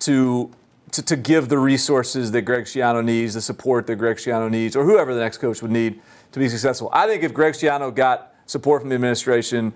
[0.00, 0.50] to,
[0.90, 4.74] to, to give the resources that Greg Schiano needs, the support that Greg Schiano needs,
[4.74, 6.00] or whoever the next coach would need
[6.32, 6.90] to be successful?
[6.92, 9.72] I think if Greg Schiano got support from the administration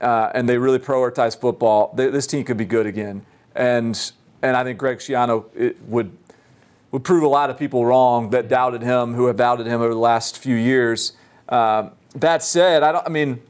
[0.00, 3.24] uh, and they really prioritize football, th- this team could be good again.
[3.54, 6.16] And and I think Greg Schiano would
[6.92, 9.92] would prove a lot of people wrong that doubted him, who have doubted him over
[9.92, 11.12] the last few years.
[11.48, 13.06] Um, that said, I don't.
[13.06, 13.40] I mean,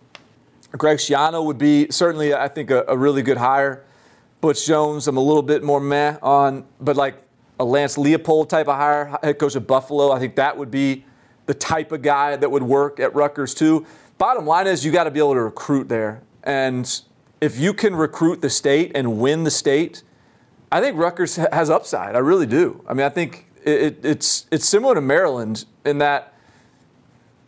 [0.72, 3.84] Greg Schiano would be certainly, I think, a, a, really good hire.
[4.40, 7.22] Butch Jones, I'm a little bit more meh on, but like
[7.58, 11.04] a Lance Leipold type of hire, head coach of Buffalo, I think that would be
[11.46, 13.86] the type of guy that would work at Rutgers too.
[14.18, 17.00] Bottom line is, you got to be able to recruit there, and
[17.40, 20.02] if you can recruit the state and win the state,
[20.70, 22.14] I think Rutgers has upside.
[22.16, 22.82] I really do.
[22.88, 26.32] I mean, I think it, it's it's similar to Maryland in that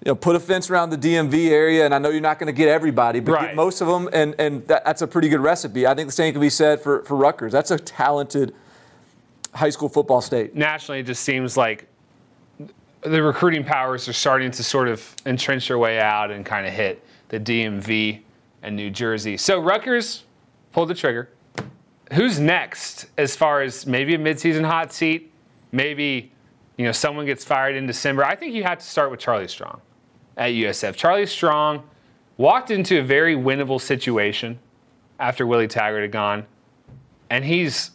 [0.05, 2.47] you know, put a fence around the DMV area, and I know you're not going
[2.47, 3.47] to get everybody, but Right.
[3.49, 5.89] get most of them, and, and that, that's a pretty good recipe.
[5.89, 7.51] I think the same can be said for, for Rutgers.
[7.51, 8.55] That's a talented
[9.53, 10.55] high school football state.
[10.55, 11.89] Nationally, it just seems like
[13.01, 16.73] the recruiting powers are starting to sort of entrench their way out and kind of
[16.73, 18.21] hit the DMV
[18.63, 19.37] and New Jersey.
[19.37, 20.23] So Rutgers
[20.73, 21.29] pulled the trigger.
[22.15, 25.31] Who's next as far as maybe a midseason hot seat?
[25.73, 26.33] Maybe
[26.77, 28.25] you know someone gets fired in December.
[28.25, 29.81] I think you have to start with Charlie Strong
[30.37, 30.95] at USF.
[30.97, 31.83] Charlie Strong
[32.39, 34.59] walked into a very winnable situation
[35.19, 36.47] after Willie Taggart had gone,
[37.29, 37.91] and he's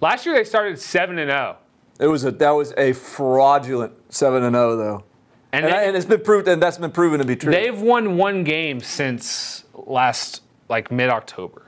[0.00, 1.34] last year they started seven and oh.
[1.34, 1.56] zero.
[2.00, 5.04] It was a that was a fraudulent seven and zero though,
[5.52, 7.52] And, and, they, I- and it's been proved, and that's been proven to be true.
[7.52, 11.62] they've won one game since last like mid October.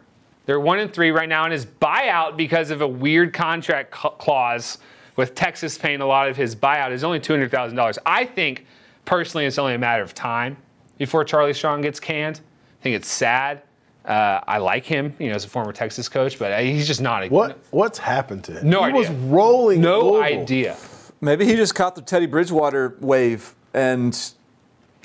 [0.47, 4.79] They're one and three right now, and his buyout because of a weird contract clause
[5.17, 7.99] with Texas paying a lot of his buyout is only two hundred thousand dollars.
[8.05, 8.67] I think
[9.05, 10.57] personally it's only a matter of time
[10.99, 12.41] before Charlie Strong gets canned.
[12.81, 13.63] I think it's sad.
[14.05, 17.01] Uh, I like him, you know, as a former Texas coach, but uh, he's just
[17.01, 18.69] not a What what's happened to him?
[18.69, 18.99] No he idea.
[18.99, 19.81] was rolling.
[19.81, 20.23] no Louisville.
[20.43, 20.77] idea.
[21.23, 24.15] Maybe he just caught the Teddy Bridgewater wave and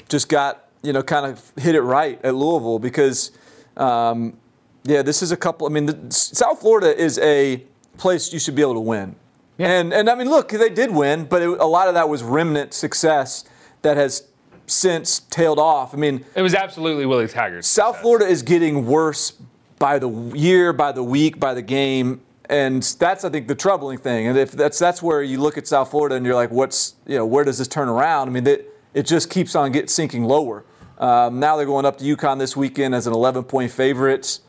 [0.09, 3.31] just got, you know, kind of hit it right at Louisville because,
[3.77, 4.37] um,
[4.83, 5.67] yeah, this is a couple.
[5.67, 7.63] I mean, the, South Florida is a
[7.97, 9.15] place you should be able to win.
[9.57, 12.23] And, and I mean, look, they did win, but it, a lot of that was
[12.23, 13.43] remnant success
[13.81, 14.23] that has
[14.67, 15.93] since tailed off.
[15.93, 17.65] I mean, It was absolutely Willie Taggart.
[17.65, 19.33] South Florida is getting worse
[19.77, 23.97] by the year, by the week, by the game, and that's I think the troubling
[23.97, 24.27] thing.
[24.27, 27.15] And if that's that's where you look at South Florida and you're like, what's you
[27.15, 28.27] know where does this turn around?
[28.27, 30.65] I mean, it, it just keeps on get sinking lower.
[30.97, 34.39] Um, now they're going up to UConn this weekend as an 11 point favorite.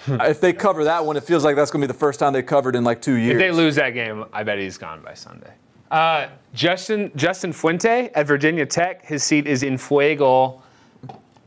[0.06, 2.32] if they cover that one, it feels like that's going to be the first time
[2.32, 3.34] they covered in like two years.
[3.34, 5.52] If they lose that game, I bet he's gone by Sunday.
[5.90, 9.04] Uh, Justin Justin Fuente at Virginia Tech.
[9.04, 10.62] His seat is in Fuego.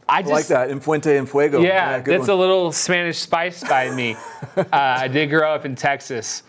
[0.07, 0.69] I I just like that.
[0.69, 1.61] In Fuente and Fuego.
[1.61, 2.37] Yeah, good that's one.
[2.37, 4.15] a little Spanish spice by me.
[4.57, 6.43] uh, I did grow up in Texas.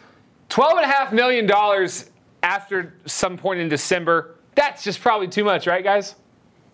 [0.49, 2.11] Twelve and a half million dollars
[2.43, 4.37] after some point in December.
[4.55, 6.15] That's just probably too much, right, guys?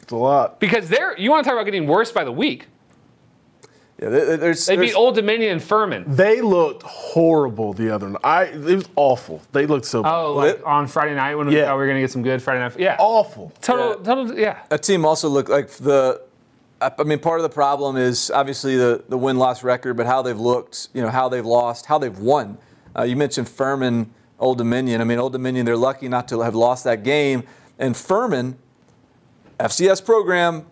[0.00, 0.60] It's a lot.
[0.60, 2.66] Because they're you want to talk about getting worse by the week.
[4.00, 6.04] Yeah, there- there's, They there's- beat Old Dominion and Furman.
[6.06, 8.20] They looked horrible the other night.
[8.24, 9.40] I it was awful.
[9.52, 11.66] They looked so Oh, like Lit- on Friday night when we Yeah.
[11.66, 12.78] thought we were gonna get some good Friday night.
[12.78, 12.96] Yeah.
[12.98, 13.52] awful.
[13.62, 14.58] Total, total, yeah.
[14.68, 16.20] that team also looked like the
[16.80, 20.04] I I mean, part of the problem is obviously the, the win loss record, but
[20.04, 22.58] how they've looked, you know, how they've lost, how they've won.
[22.94, 25.00] Uh, you mentioned Furman, Old Dominion.
[25.00, 27.44] I mean, Old Dominion, they're lucky not to have lost that game.
[27.78, 28.58] And Furman,
[29.58, 30.66] FCS program,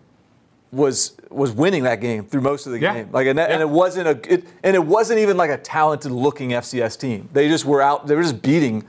[0.71, 2.93] was was winning that game through most of the Yeah.
[2.93, 3.09] game.
[3.11, 6.11] Like, and, that, and it wasn't a, it, and it wasn't even like a talented
[6.11, 7.29] looking FCS team.
[7.33, 8.07] They just were out.
[8.07, 8.85] They were just beating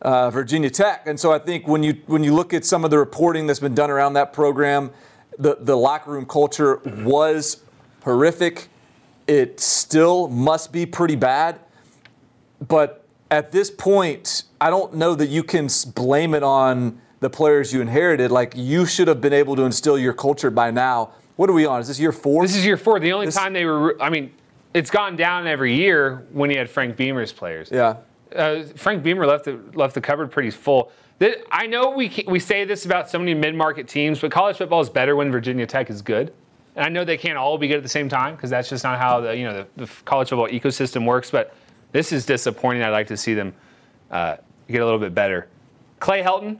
[0.00, 1.06] uh, Virginia Tech.
[1.06, 3.60] And so I think when you when you look at some of the reporting that's
[3.60, 4.90] been done around that program,
[5.38, 7.62] the the locker room culture was
[8.04, 8.68] horrific.
[9.26, 11.60] It still must be pretty bad,
[12.66, 17.72] but at this point, I don't know that you can blame it on the players
[17.72, 18.30] you inherited.
[18.32, 21.10] Like you should have been able to instill your culture by now.
[21.36, 21.80] What are we on?
[21.80, 22.42] Is this year four?
[22.46, 23.00] This is year four.
[23.00, 24.32] The only This- time they were, I mean,
[24.74, 27.68] it's gone down every year when he had Frank Beamer's players.
[27.70, 27.96] yeah.
[28.34, 30.90] uh, Frank Beamer left the left the cupboard pretty full.
[31.20, 34.56] Th- I know we we say this about so many mid market teams, but college
[34.56, 36.32] football is better when Virginia Tech is good.
[36.74, 38.84] And I know they can't all be good at the same time because that's just
[38.84, 41.30] not how the you know the, the college football ecosystem works.
[41.30, 41.54] But
[41.92, 42.82] this is disappointing.
[42.82, 43.52] I'd like to see them
[44.10, 44.36] uh,
[44.68, 45.48] get a little bit better.
[46.00, 46.56] Clay Helton,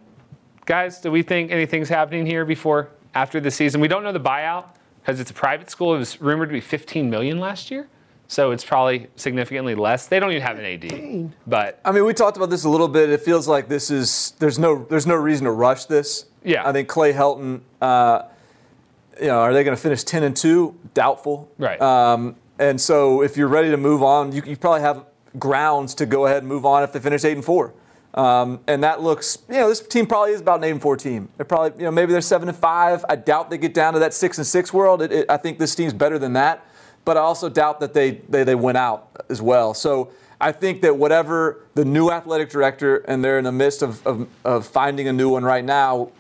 [0.67, 3.81] guys, do we think anything's happening here before after the season?
[3.81, 4.67] We don't know the buyout
[5.01, 5.95] because it's a private school.
[5.95, 7.89] It was rumored to be 15 million last year,
[8.29, 10.07] so it's probably significantly less.
[10.07, 12.89] They don't even have an AD, but I mean, we talked about this a little
[12.89, 13.11] bit.
[13.11, 16.27] It feels like this is there's no there's no reason to rush this.
[16.45, 16.69] Yeah.
[16.69, 17.61] I think Clay Helton.
[17.81, 18.23] Uh,
[19.21, 20.75] you know, are they going to finish ten and two?
[20.95, 21.51] Doubtful.
[21.59, 21.81] Right.
[21.81, 25.05] Um, and so, if you're ready to move on, you, you probably have
[25.39, 27.75] grounds to go ahead and move on if they finish eight and four.
[28.15, 30.97] Um, and that looks, you know, this team probably is about an eight and four
[30.97, 31.31] team.
[31.37, 33.05] They're probably, you know, maybe they're seven and five.
[33.09, 35.01] I doubt they get down to that six and six world.
[35.01, 36.67] It, it, I think this team's better than that.
[37.05, 39.75] But I also doubt that they, they they went out as well.
[39.75, 44.07] So I think that whatever the new athletic director, and they're in the midst of,
[44.07, 46.11] of, of finding a new one right now,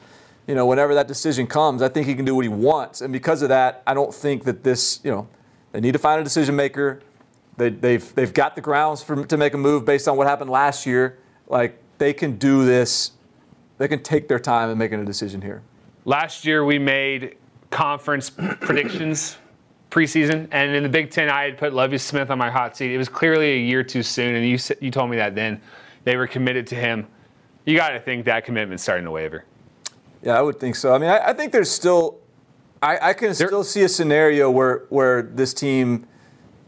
[0.46, 3.00] you know, whenever that decision comes, I think he can do what he wants.
[3.00, 5.28] And because of that, I don't think that this, you know,
[5.72, 7.00] they need to find a decision maker.
[7.56, 10.50] They, they've, they've got the grounds for, to make a move based on what happened
[10.50, 11.18] last year.
[11.46, 13.12] Like, they can do this.
[13.78, 15.62] They can take their time in making a decision here.
[16.04, 17.36] Last year we made
[17.70, 18.28] conference
[18.60, 19.36] predictions
[19.88, 22.92] preseason, and in the Big Ten I had put Lovie Smith on my hot seat.
[22.92, 25.60] It was clearly a year too soon, and you you told me that then
[26.02, 27.06] they were committed to him.
[27.66, 29.44] You got to think that commitment's starting to waver.
[30.24, 30.92] Yeah, I would think so.
[30.92, 32.18] I mean, I, I think there's still,
[32.82, 36.08] I, I can still see a scenario where where this team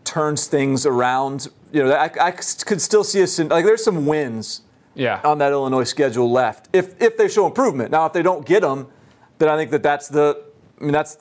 [0.04, 1.48] turns things around.
[1.72, 4.60] You know, I, I could still see a like there's some wins
[4.94, 5.20] Yeah.
[5.24, 7.90] on that Illinois schedule left if if they show improvement.
[7.90, 8.86] Now, if they don't get them,
[9.38, 10.42] then I think that that's the,
[10.80, 11.18] I mean, that's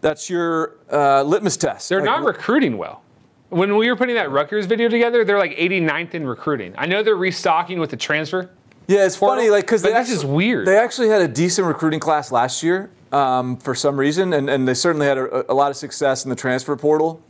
[0.00, 1.88] that's your uh, litmus test.
[1.88, 3.02] They're Like, not recruiting well.
[3.50, 6.74] When we were putting that Rutgers video together, they're like 89th in recruiting.
[6.76, 8.50] I know they're restocking with the transfer.
[8.88, 10.66] Yeah, it's portal, funny, like because this is weird.
[10.66, 14.66] They actually had a decent recruiting class last year um, for some reason, and, and
[14.68, 17.20] they certainly had a, a lot of success in the transfer portal.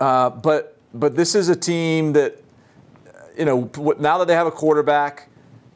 [0.00, 2.42] Uh, but but this is a team that
[3.40, 5.28] you know now that they have a quarterback,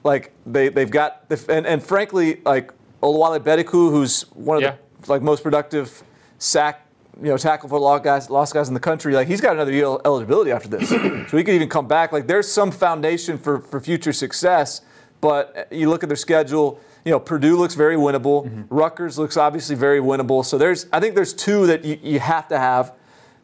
[0.05, 2.71] like they they've got the, and and frankly like
[3.03, 4.77] Oluwole Betiku, who's one of Yeah.
[5.01, 6.03] the like most productive
[6.39, 6.87] sack
[7.23, 9.15] you know tackle for lost guys lost guys in the country.
[9.15, 10.89] Like he's got another year eligibility after this,
[11.31, 12.13] so he could even come back.
[12.13, 14.83] Like there's some foundation for for future success.
[15.23, 16.79] But eh, you look at their schedule.
[17.07, 18.45] You know, Purdue looks very winnable.
[18.47, 18.63] Mm-hmm.
[18.75, 20.43] Rutgers looks obviously very winnable.
[20.45, 22.95] So there's, I think there's two that you, you have to have.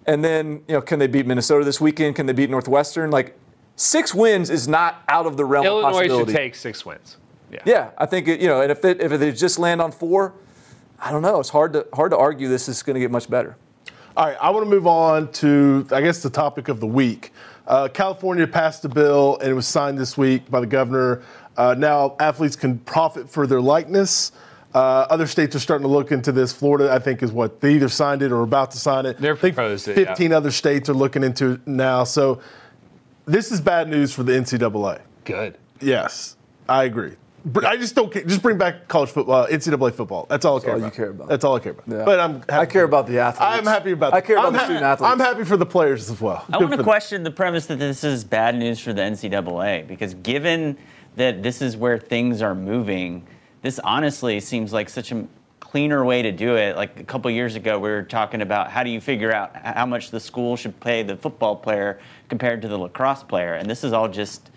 [0.06, 2.16] And then, you know, can they beat Minnesota this weekend?
[2.16, 3.10] Can they beat Northwestern?
[3.10, 3.38] Like,
[3.80, 6.32] six wins is not out of the realm of Illinois should possibility.
[6.32, 7.16] take six wins.
[7.50, 7.62] Yeah.
[7.64, 10.34] Yeah, I think it, you know, and if it, if they just land on four,
[11.00, 11.40] I don't know.
[11.40, 13.56] It's hard to hard to argue this is going to get much better.
[14.16, 17.32] All right, I want to move on to, I guess, the topic of the week.
[17.66, 21.22] Uh, California passed a bill, and it was signed this week by the governor.
[21.56, 24.32] Uh, now, athletes can profit for their likeness.
[24.74, 26.52] Uh, other states are starting to look into this.
[26.52, 29.18] Florida, I think, is what they either signed it or about to sign it.
[29.18, 30.06] They're I think proposed it, yeah.
[30.06, 32.04] 15 other states are looking into it now.
[32.04, 32.40] So,
[33.30, 35.00] this is bad news for the NCAA.
[35.24, 35.56] Good.
[35.80, 36.36] Yes,
[36.68, 37.16] I agree.
[37.44, 38.22] Br- I just don't care.
[38.24, 40.26] Just bring back college football, uh, NCAA football.
[40.28, 41.28] That's all I care all you care about.
[41.28, 41.88] That's all I care about.
[41.88, 42.04] Yeah.
[42.04, 42.34] But I'm.
[42.40, 43.40] Happy I care about the athletes.
[43.58, 44.12] I'm happy about.
[44.12, 45.12] I care about I'm the ha- student athletes.
[45.12, 46.44] I'm happy for the players as well.
[46.48, 46.84] I Good want for to them.
[46.84, 50.76] question the premise that this is bad news for the NCAA because given
[51.16, 53.26] that this is where things are moving,
[53.62, 55.26] this honestly seems like such a
[55.70, 56.76] cleaner way to do it.
[56.76, 59.86] Like a couple years ago, we were talking about how do you figure out how
[59.86, 63.84] much the school should pay the football player compared to the lacrosse player, and this
[63.84, 64.50] is all just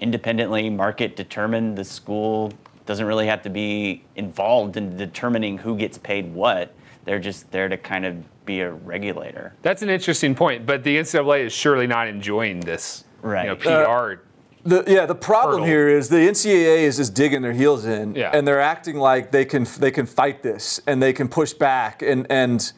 [0.00, 1.76] independently market determined.
[1.76, 2.50] The school
[2.86, 6.74] doesn't really have to be involved in determining who gets paid what.
[7.04, 9.52] They're just there to kind of be a regulator.
[9.60, 13.44] That's an interesting point, but the NCAA is surely not enjoying this Right.
[13.44, 14.20] you know, PR
[14.64, 15.66] The, yeah, the problem hurdle.
[15.66, 18.30] here is the NCAA is just digging their heels in, Yeah.
[18.32, 22.00] and they're acting like they can they can fight this and they can push back,
[22.02, 22.72] and and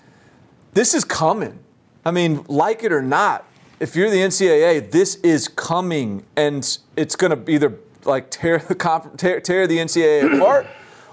[0.74, 1.60] this is coming.
[2.04, 3.44] I mean, like it or not,
[3.78, 8.74] if you're the NCAA, this is coming, and it's going to either like tear the
[8.74, 10.66] conf- tear, tear the NCAA apart,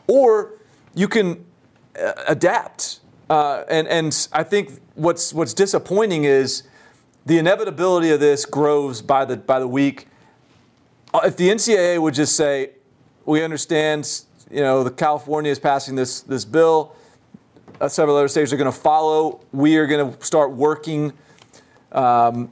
[0.07, 0.53] or
[0.95, 1.45] you can
[2.01, 2.99] uh, adapt.
[3.29, 6.63] Uh, and and I think what's what's disappointing is
[7.27, 10.07] the inevitability of this grows by the by the week.
[11.13, 12.71] Uh, If the NCAA would just say,
[13.25, 14.09] "We understand,
[14.49, 16.93] you know, the California is passing this this bill.
[17.81, 19.39] Uh, several other states are going to follow.
[19.51, 21.13] We are going to start working
[21.91, 22.51] um,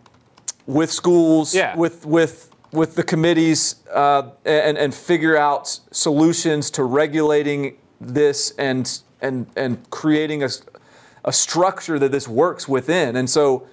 [0.67, 1.75] with schools, Yeah.
[1.75, 8.99] with with with the committees, uh, and and figure out solutions to regulating this and
[9.21, 10.49] and and creating a
[11.23, 13.15] a structure that this works within.
[13.15, 13.67] And so,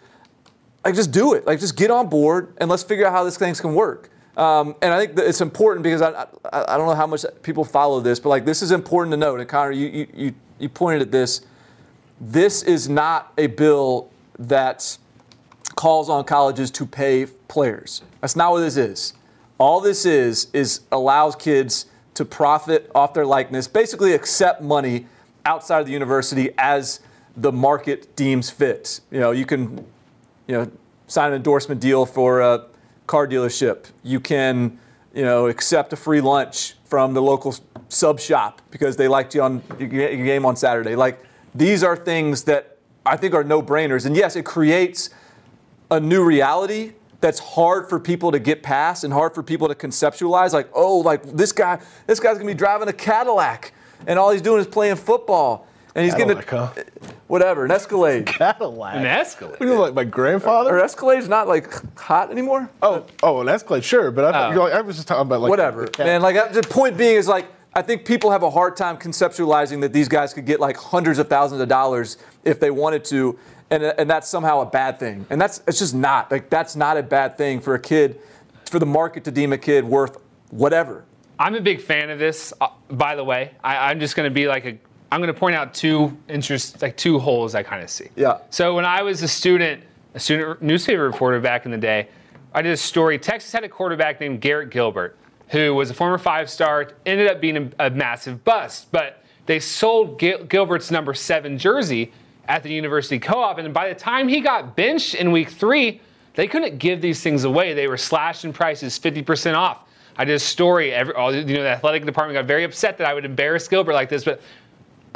[0.84, 1.46] like, just do it.
[1.46, 4.10] Like, just get on board and let's figure out how this things can work.
[4.38, 6.10] Um, and I think it's important because I,
[6.52, 9.16] I I don't know how much people follow this, but like this is important to
[9.16, 9.40] note.
[9.40, 11.42] And Connor, you you you, you pointed at this.
[12.20, 14.96] This is not a bill that
[15.74, 18.02] calls on colleges to pay players.
[18.20, 19.14] That's not what this is.
[19.58, 25.06] All this is is allows kids to profit off their likeness, basically accept money
[25.44, 27.00] outside of the university as
[27.36, 29.00] the market deems fit.
[29.10, 29.84] You know, you can,
[30.46, 30.70] you know,
[31.06, 32.64] sign an endorsement deal for a
[33.08, 33.86] car dealership.
[34.04, 34.78] You can,
[35.12, 37.56] you know, accept a free lunch from the local
[37.88, 40.94] sub shop because they liked you on your game on Saturday.
[40.94, 44.06] Like these are things that I think are no-brainers.
[44.06, 45.10] And yes, it creates
[45.90, 49.74] a new reality that's hard for people to get past and hard for people to
[49.74, 53.72] conceptualize like oh like this guy this guy's gonna be driving a cadillac
[54.06, 55.66] and all he's doing is playing football
[55.98, 57.18] and he's Cadillac, getting huh?
[57.26, 58.94] whatever an escalade Cadillac.
[58.96, 59.56] An Escalade.
[59.60, 60.78] You know, like my grandfather.
[60.78, 64.50] or escalade's not like hot anymore Oh, oh, an Escalade, sure, but I, thought, Oh.
[64.50, 66.62] you know, I was just talking about like whatever the cat- man like I- the
[66.62, 70.32] point being is like i think people have a hard time conceptualizing that these guys
[70.32, 73.38] could get like hundreds of thousands of dollars if they wanted to
[73.70, 76.96] and, and that's somehow a bad thing and that's it's just not like that's not
[76.96, 78.18] a bad thing for a kid
[78.70, 80.16] for the market to deem a kid worth
[80.50, 81.04] whatever
[81.40, 82.52] I'm a big fan of this.
[82.60, 84.76] Uh, by the way, I, I'm just going to be like a.
[85.10, 88.08] I'm going to point out two interest, like two holes I kind of see.
[88.14, 88.38] Yeah.
[88.50, 89.82] So when I was a student,
[90.14, 92.08] a student newspaper reporter back in the day,
[92.52, 93.18] I did a story.
[93.18, 95.16] Texas had a quarterback named Garrett Gilbert,
[95.48, 98.92] who was a former five-star, ended up being a, a massive bust.
[98.92, 102.12] But they sold Gil- Gilbert's number seven jersey
[102.46, 106.00] at the University Co-op, and by the time he got benched in week three,
[106.34, 107.74] they couldn't give these things away.
[107.74, 109.80] They were slashed in prices, 50% off.
[110.16, 110.92] I did a story.
[110.92, 113.92] Every, all, you know, the athletic department got very upset that I would embarrass Gilbert
[113.92, 114.40] like this, but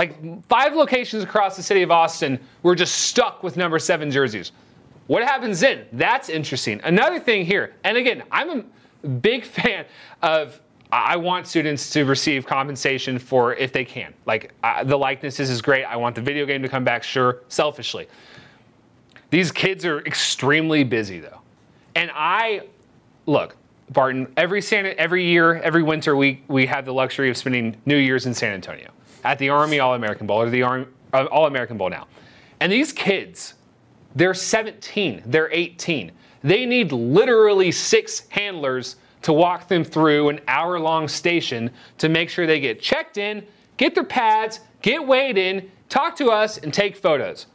[0.02, 4.50] like five locations across the city of Austin were just stuck with number seven jerseys.
[5.06, 5.86] What happens then?
[5.92, 6.80] That's interesting.
[6.82, 8.50] Another thing here, and again, I'm
[9.04, 9.84] a big fan
[10.22, 10.60] of.
[10.90, 14.12] I want students to receive compensation for if they can.
[14.26, 15.84] Like uh, the likenesses is great.
[15.84, 17.02] I want the video game to come back.
[17.02, 18.08] Sure, selfishly.
[19.30, 21.40] These kids are extremely busy though,
[21.94, 22.62] and I
[23.24, 23.56] look,
[23.90, 24.30] Barton.
[24.36, 28.26] Every Santa, every year, every winter, we we have the luxury of spending New Year's
[28.26, 28.90] in San Antonio
[29.24, 32.06] at the Army All American Bowl or the Army uh, All American Bowl now,
[32.60, 33.54] and these kids,
[34.14, 36.12] they're 17, they're 18.
[36.42, 42.46] They need literally six handlers to walk them through an hour-long station to make sure
[42.46, 46.96] they get checked in, get their pads, get weighed in, talk to us, and take
[46.96, 47.46] photos.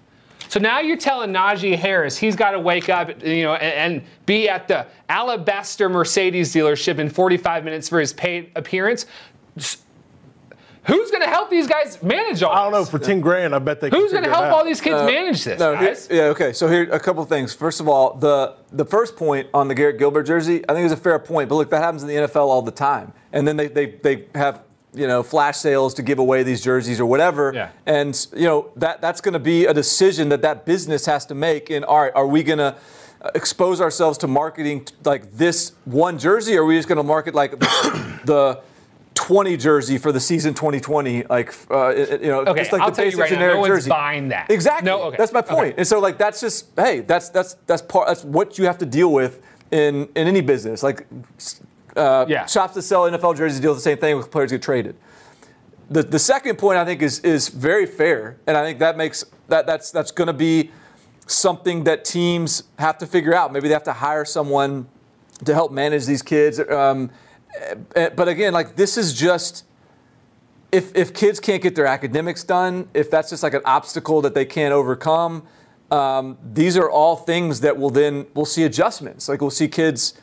[0.50, 4.08] So now you're telling Najee Harris he's got to wake up, you know, and, and
[4.26, 9.08] be at the Alabaster Mercedes dealership in 45 minutes for his paid appearance.
[10.88, 12.58] S- Who's going to help these guys manage all this?
[12.60, 13.54] I don't know for ten grand.
[13.54, 13.90] I bet they.
[13.90, 16.54] Who's going to help all these kids uh, manage this, No, here- yeah, okay.
[16.54, 17.54] So here a couple of things.
[17.54, 20.92] First of all, the the first point on the Garrett Gilbert jersey, I think is
[20.92, 21.50] a fair point.
[21.50, 23.14] But look, that happens in the NFL all the time.
[23.34, 24.62] And then they they, they have
[24.94, 27.52] you know flash sales to give away these jerseys or whatever.
[27.54, 27.70] Yeah.
[27.86, 31.36] And you know that that's going to be a decision that that business has to
[31.36, 31.70] make.
[31.70, 32.76] In all right, are we going to
[33.36, 37.04] expose ourselves to marketing t- like this one jersey, or are we just going to
[37.04, 38.62] market like the
[39.18, 42.96] 20 jersey for the season 2020, like uh, you know, Okay, just like I'll the
[42.96, 43.90] tell you basic right now, generic no one's jersey.
[43.90, 44.52] buying that.
[44.52, 44.86] Exactly.
[44.86, 45.18] No, okay.
[45.18, 45.70] That's my point.
[45.70, 45.76] Okay.
[45.80, 48.86] And so like that's just hey, that's that's that's part that's what you have to
[48.86, 50.84] deal with in in any business.
[50.84, 51.08] Like
[51.96, 52.46] uh, Yeah.
[52.46, 54.96] shops that sell NFL jerseys deal with the same thing with players get traded.
[55.90, 59.26] The the second point I think is is very fair, and I think that makes
[59.48, 60.70] that that's that's going to be
[61.26, 63.52] something that teams have to figure out.
[63.52, 64.88] Maybe they have to hire someone
[65.44, 66.60] to help manage these kids.
[66.60, 67.10] Um,
[67.94, 69.66] but again, like this is just
[70.72, 74.34] if if kids can't get their academics done, if that's just like an obstacle that
[74.34, 75.44] they can't overcome,
[75.92, 79.30] um, these are all things that will then we'll see adjustments.
[79.30, 80.14] Like we'll see kids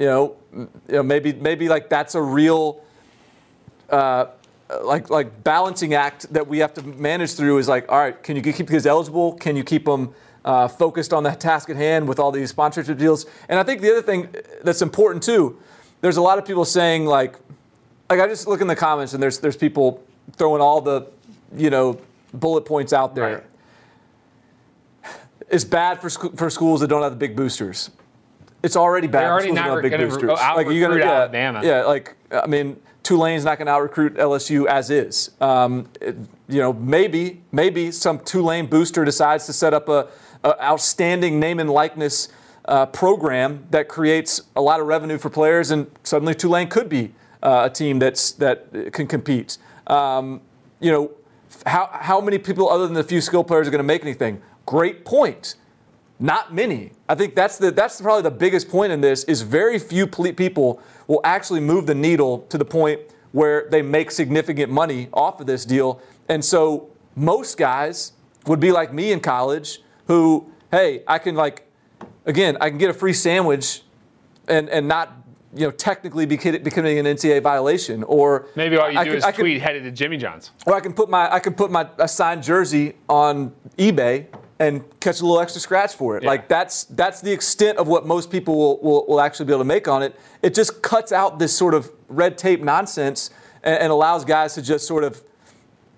[0.00, 2.82] you know, you know maybe maybe like that's a real
[3.90, 4.26] uh,
[4.82, 8.34] like like balancing act that we have to manage through is like all right can
[8.34, 10.14] you keep kids eligible can you keep them
[10.44, 13.82] uh, focused on the task at hand with all these sponsorship deals and i think
[13.82, 14.28] the other thing
[14.62, 15.58] that's important too
[16.00, 17.34] there's a lot of people saying like
[18.08, 20.02] like i just look in the comments and there's there's people
[20.36, 21.06] throwing all the
[21.54, 22.00] you know
[22.34, 23.44] bullet points out there
[25.04, 25.14] Right.
[25.48, 27.90] it's bad for, sc- for schools that don't have the big boosters.
[28.62, 29.20] It's already bad.
[29.22, 30.38] They're for already schools that not don't have big gonna re- boosters.
[30.40, 31.60] out-recruit you're gonna- yeah, Alabama.
[31.64, 35.30] Yeah, like I mean, Tulane's not going to out recruit LSU as is.
[35.40, 36.16] Um, it-
[36.48, 40.06] you know, maybe maybe some Tulane booster decides to set up a,
[40.44, 42.28] a outstanding name and likeness
[42.70, 47.12] uh, program that creates a lot of revenue for players, and suddenly Tulane could be
[47.42, 49.58] uh, a team that's that can compete.
[49.88, 50.40] Um,
[50.78, 51.10] you know,
[51.66, 54.40] how how many people other than the few skill players are going to make anything?
[54.66, 55.56] Great point.
[56.20, 56.92] Not many.
[57.08, 60.32] I think that's the that's probably the biggest point in this is very few ple-
[60.32, 63.00] people will actually move the needle to the point
[63.32, 66.00] where they make significant money off of this deal.
[66.28, 68.12] And so most guys
[68.46, 71.66] would be like me in college who, hey, I can like
[72.26, 73.82] again, I can get a free sandwich
[74.48, 75.12] and and not
[75.54, 79.18] you know technically be becoming an NCAA violation or Maybe all you I do could-
[79.18, 80.52] is I tweet headed to Jimmy John's.
[80.66, 84.26] or I can put my I can put my a signed jersey on eBay
[84.60, 86.22] and catch a little extra scratch for it.
[86.22, 86.28] Yeah.
[86.28, 89.60] Like that's that's the extent of what most people will, will, will actually be able
[89.62, 90.14] to make on it.
[90.42, 93.30] It just cuts out this sort of red tape nonsense
[93.64, 95.20] and, and allows guys to just sort of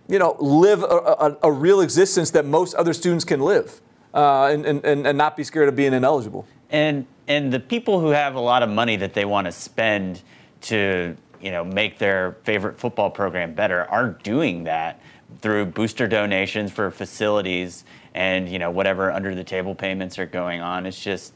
[0.09, 3.82] you know live a, a, a real existence that most other students can live
[4.15, 6.47] uh, and, and, and not be scared of being ineligible.
[6.71, 10.23] And and the people who have a lot of money that they want to spend
[10.63, 15.01] to you know make their favorite football program better are doing that
[15.41, 17.85] through booster donations for facilities
[18.15, 20.87] and you know whatever under the table payments are going on.
[20.87, 21.35] It's just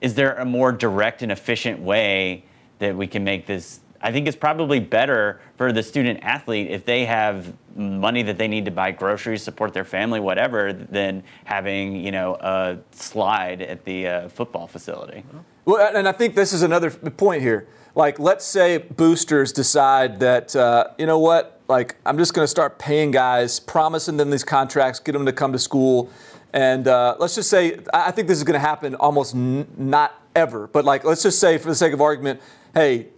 [0.00, 2.44] is there a more direct and efficient way
[2.78, 6.84] that we can make this I think it's probably better for the student athlete if
[6.84, 11.96] they have money that they need to buy groceries, support their family, whatever, than having
[11.96, 15.24] you know a slide at the uh, football facility.
[15.64, 17.68] Well, and I think this is another point here.
[17.94, 22.48] Like, let's say boosters decide that, uh, you know what, like, I'm just going to
[22.48, 26.08] start paying guys, promising them these contracts, get them to come to school.
[26.52, 30.20] And uh, let's just say, I think this is going to happen almost n- not
[30.34, 32.40] ever, but like, let's just say, for the sake of argument,
[32.74, 33.08] hey,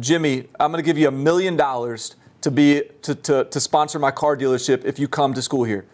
[0.00, 3.98] Jimmy, I'm going to give you a million dollars to be to, to, to sponsor
[3.98, 5.86] my car dealership if you come to school here.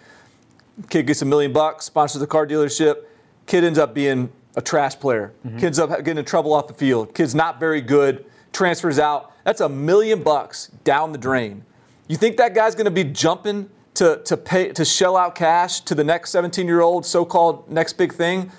[0.90, 3.04] Kid gets a million bucks, sponsors the car dealership.
[3.46, 5.32] Kid ends up being a trash player.
[5.46, 5.58] Mm-hmm.
[5.58, 7.14] Kid's up getting in trouble off the field.
[7.14, 8.24] Kid's not very good.
[8.52, 9.32] Transfers out.
[9.44, 11.64] That's a million bucks down the drain.
[12.08, 15.80] You think that guy's going to be jumping to to pay to shell out cash
[15.80, 18.50] to the next 17-year-old so-called next big thing?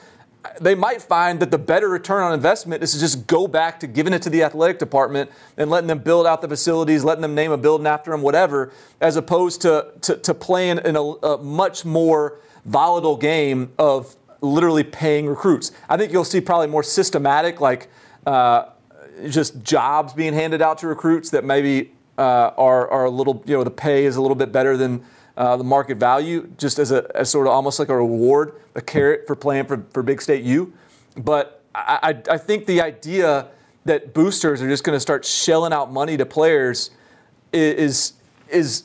[0.59, 3.87] They might find that the better return on investment is to just go back to
[3.87, 7.35] giving it to the athletic department and letting them build out the facilities, letting them
[7.35, 8.71] name a building after them, whatever,
[9.01, 14.83] as opposed to to, to playing in a, a much more volatile game of literally
[14.83, 15.71] paying recruits.
[15.89, 17.89] I think you'll see probably more systematic, like
[18.25, 18.69] uh,
[19.29, 23.55] just jobs being handed out to recruits that maybe uh, are are a little, you
[23.55, 25.03] know, the pay is a little bit better than
[25.37, 28.81] uh, the market value, just as a as sort of almost like a reward, a
[28.81, 30.73] carrot for playing for, for Big State U.
[31.17, 33.47] But I, I, I think the idea
[33.85, 36.91] that boosters are just going to start shelling out money to players
[37.53, 38.13] is
[38.49, 38.83] is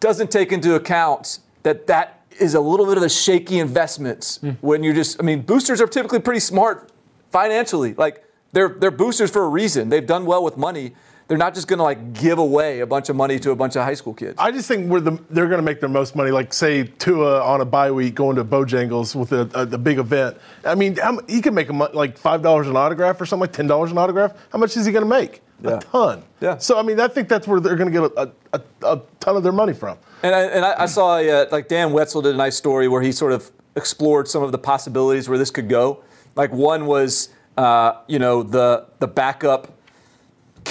[0.00, 4.82] doesn't take into account that that is a little bit of a shaky investment when
[4.82, 6.90] you're just I mean boosters are typically pretty smart
[7.30, 7.94] financially.
[7.94, 9.88] Like they're they're boosters for a reason.
[9.88, 10.94] They've done well with money
[11.28, 13.76] they're not just going to like give away a bunch of money to a bunch
[13.76, 16.16] of high school kids I just think where the, they're going to make their most
[16.16, 19.78] money, like say Tua on a bye week going to Bojangles with a, a, the
[19.78, 20.36] big event.
[20.64, 23.52] I mean, how, he could make a, like five dollars an autograph or something, like
[23.52, 24.32] ten dollars an autograph.
[24.50, 25.42] How much is he going to make?
[25.62, 25.76] Yeah.
[25.76, 26.24] A ton.
[26.40, 26.58] Yeah.
[26.58, 29.36] So I mean, I think that's where they're going to get a, a, a, ton
[29.36, 29.96] of their money from.
[30.24, 32.88] And I, and I, I saw a, uh, like Dan Wetzel did a nice story
[32.88, 36.02] where he sort of explored some of the possibilities where this could go.
[36.34, 39.72] Like one was, uh, you know, the the backup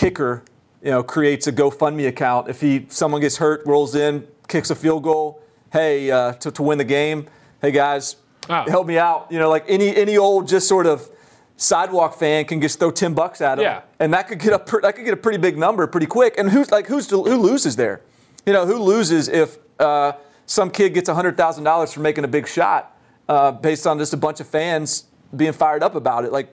[0.05, 0.43] kicker,
[0.81, 2.49] you know, creates a GoFundMe account.
[2.49, 5.39] If he someone gets hurt, rolls in, kicks a field goal,
[5.71, 7.27] hey, uh, to, to win the game,
[7.61, 8.15] hey guys,
[8.49, 8.63] Oh.
[8.67, 9.27] help me out.
[9.29, 11.07] You know, like any any old just sort of
[11.55, 13.81] sidewalk fan can just throw ten bucks at him, Yeah.
[13.99, 16.33] and that could get a that could get a pretty big number pretty quick.
[16.39, 18.01] And who's like who's who loses there?
[18.47, 20.13] You know, who loses if uh,
[20.47, 22.97] some kid gets hundred thousand dollars for making a big shot
[23.29, 26.31] uh, based on just a bunch of fans being fired up about it?
[26.31, 26.51] Like,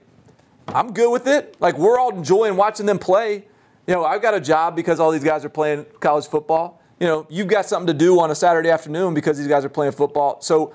[0.69, 1.57] I'm good with it.
[1.61, 3.45] Like, we're all enjoying watching them play.
[3.87, 6.81] You know, I've got a job because all these guys are playing college football.
[7.01, 9.71] You know, you've got something to do on a Saturday afternoon because these guys are
[9.71, 10.41] playing football.
[10.41, 10.75] So,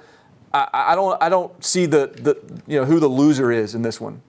[0.54, 2.38] I, I don't I don't see the, the
[2.68, 4.22] you know who the loser is in this one.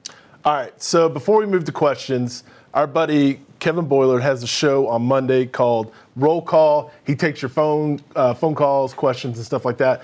[0.44, 0.82] All right.
[0.82, 5.46] So before we move to questions, our buddy Kevin Boiler has a show on Monday
[5.46, 6.92] called Roll Call.
[7.06, 10.02] He takes your phone uh, phone calls, questions, and stuff like that.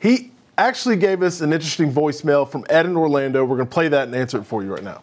[0.00, 0.32] He
[0.66, 3.44] actually gave us an interesting voicemail from Ed in Orlando.
[3.44, 5.02] We're going to play that and answer it for you right now.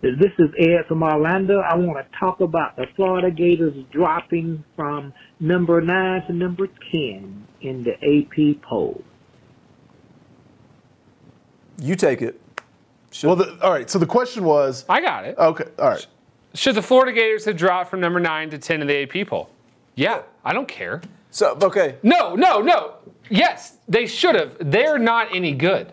[0.00, 1.60] This is Ed from Orlando.
[1.60, 7.46] I want to talk about the Florida Gators dropping from number nine to number 10
[7.60, 9.04] in the AP poll.
[11.78, 12.40] You take it.
[13.10, 13.88] Should Well, the, all right.
[13.88, 14.84] So the question was.
[14.88, 15.36] I got it.
[15.38, 15.64] Okay.
[15.78, 16.06] All right.
[16.54, 19.50] Should the Florida Gators have dropped from number nine to 10 in the AP poll?
[19.94, 21.02] Yeah, I don't care.
[21.30, 21.96] So okay.
[22.02, 22.94] No, no, no.
[23.30, 24.56] Yes, they should have.
[24.60, 25.92] They're not any good.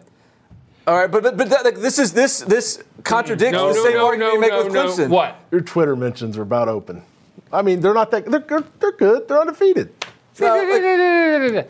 [0.88, 3.84] All right, but but, but that, like, this is this this contradicts No, the no,
[3.84, 4.88] same no, argument no, you make no, with no.
[4.88, 5.09] Clemson.
[5.09, 5.36] What?
[5.51, 7.03] Your Twitter mentions are about open.
[7.51, 8.25] I mean, they're not that.
[8.25, 9.27] They're they're, they're good.
[9.27, 9.93] They're undefeated.
[10.39, 11.65] No,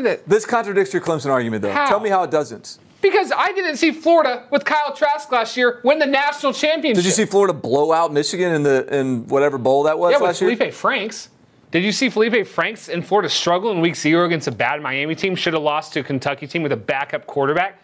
[0.00, 1.72] like, this contradicts your Clemson argument, though.
[1.72, 1.86] How?
[1.86, 2.78] Tell me how it doesn't.
[3.00, 7.02] Because I didn't see Florida with Kyle Trask last year win the national championship.
[7.02, 10.12] Did you see Florida blow out Michigan in the in whatever bowl that was last
[10.12, 10.18] year?
[10.18, 10.56] Yeah, with last year?
[10.56, 11.28] Felipe Franks.
[11.74, 15.16] Did you see Felipe Franks in Florida struggle in week zero against a bad Miami
[15.16, 15.34] team?
[15.34, 17.82] Should have lost to a Kentucky team with a backup quarterback.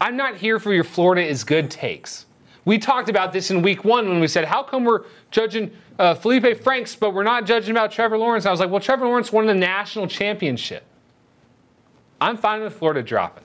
[0.00, 2.24] I'm not here for your Florida is good takes.
[2.64, 6.14] We talked about this in week one when we said, how come we're judging uh,
[6.14, 8.46] Felipe Franks, but we're not judging about Trevor Lawrence?
[8.46, 10.84] I was like, well, Trevor Lawrence won the national championship.
[12.18, 13.44] I'm fine with Florida dropping.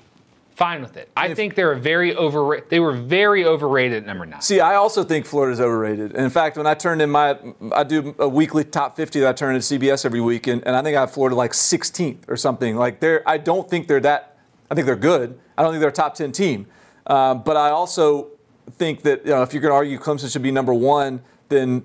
[0.61, 1.09] Fine with it.
[1.17, 2.61] I think they're a very over.
[2.69, 4.41] They were very overrated at number nine.
[4.41, 6.11] See, I also think Florida's overrated.
[6.11, 7.35] And in fact, when I turned in my,
[7.71, 10.63] I do a weekly top 50 that I turn in to CBS every week, and,
[10.67, 12.75] and I think I have Florida like 16th or something.
[12.75, 14.37] Like they're, I don't think they're that.
[14.69, 15.39] I think they're good.
[15.57, 16.67] I don't think they're a top 10 team.
[17.07, 18.27] Um, but I also
[18.73, 21.83] think that you know, if you're going to argue Clemson should be number one, then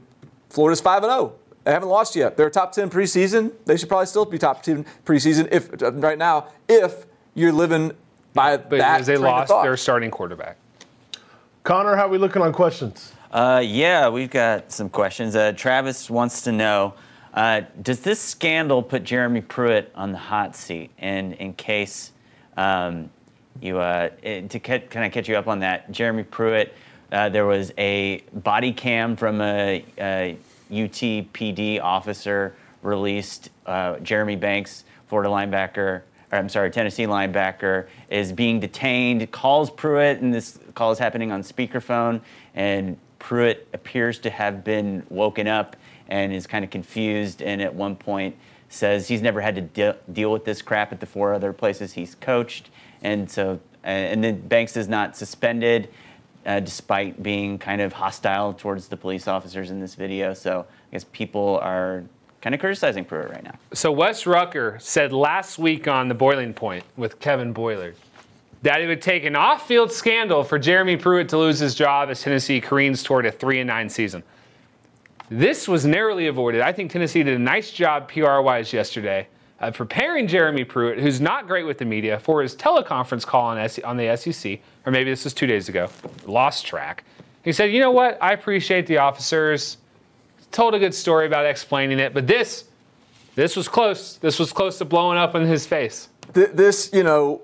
[0.51, 1.33] Florida's five and zero.
[1.65, 2.37] They haven't lost yet.
[2.37, 3.53] They're top 10 preseason.
[3.65, 7.93] They should probably still be top 10 preseason if right now if you're living
[8.37, 10.59] by But that they lost their starting quarterback.
[11.65, 13.13] Connor, how are we looking on questions?
[13.33, 15.35] Uh, yeah, we've got some questions.
[15.35, 16.95] Uh, Travis wants to know
[17.35, 20.91] uh, Does this scandal put Jeremy Pruitt on the hot seat?
[20.99, 22.13] And in case
[22.57, 23.11] um,
[23.61, 26.73] you, uh, eh, to ca- kind of catch you up on that, Jeremy Pruitt,
[27.13, 30.39] uh, there was a body cam from a, a
[30.71, 33.51] UTPD officer released.
[33.67, 36.03] Uh, Jeremy Banks, Florida linebacker,
[36.33, 41.33] or I'm sorry, Tennessee linebacker, is being detained, calls Pruitt, and this call is happening
[41.33, 42.21] on speakerphone.
[42.55, 45.77] And Pruitt appears to have been woken up
[46.09, 48.37] and is kind of confused, and at one point
[48.69, 51.93] says he's never had to de- deal with this crap at the four other places
[51.93, 52.71] he's coached.
[53.03, 55.89] And so, and then Banks is not suspended.
[56.45, 60.33] Uh, despite being kind of hostile towards the police officers in this video.
[60.33, 62.05] So I guess people are
[62.47, 63.57] kind of criticizing Pruitt right now.
[63.75, 67.95] So Wes Rucker said last week on the Boiling Point with Kevin Boiler
[68.63, 72.23] that it would take an off-field scandal for Jeremy Pruitt to lose his job as
[72.23, 74.23] Tennessee careens toward a three and nine season.
[75.29, 76.61] This was narrowly avoided.
[76.61, 79.27] I think Tennessee did a nice job PR-wise yesterday
[79.59, 83.59] of preparing Jeremy Pruitt, who's not great with the media, for his teleconference call on,
[83.59, 85.89] S- on the SEC, or maybe this was two days ago.
[86.27, 87.03] Lost track.
[87.43, 88.19] He said, "You know what?
[88.23, 89.79] I appreciate the officers.
[90.53, 92.65] Told a good story about explaining it, but this,
[93.35, 94.17] this was close.
[94.17, 97.43] This was close to blowing up in his face." Th- this, you know,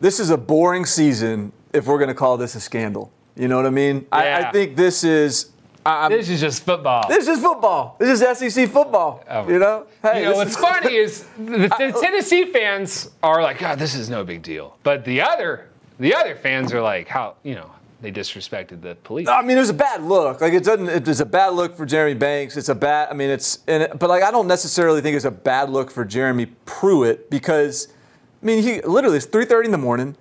[0.00, 3.12] this is a boring season if we're going to call this a scandal.
[3.36, 4.06] You know what I mean?
[4.12, 5.50] I, I think this is.
[5.86, 7.08] I'm, This is just football.
[7.08, 7.96] this is football.
[7.98, 9.24] This is SEC football.
[9.28, 9.48] Oh.
[9.48, 9.86] You know?
[10.02, 13.94] Hey, you know what's funny is the, the uh, Tennessee fans are like, "God, this
[13.94, 17.70] is no big deal," but the other, the other fans are like, "How you know
[18.00, 20.40] they disrespected the police?" I mean, it was a bad look.
[20.40, 20.88] Like it doesn't.
[21.08, 22.56] It's a bad look for Jeremy Banks.
[22.56, 23.08] It's a bad.
[23.10, 23.60] I mean, it's.
[23.66, 27.30] And it, but like, I don't necessarily think it's a bad look for Jeremy Pruitt
[27.30, 27.88] because,
[28.42, 30.16] I mean, he literally it's 3:30 in the morning.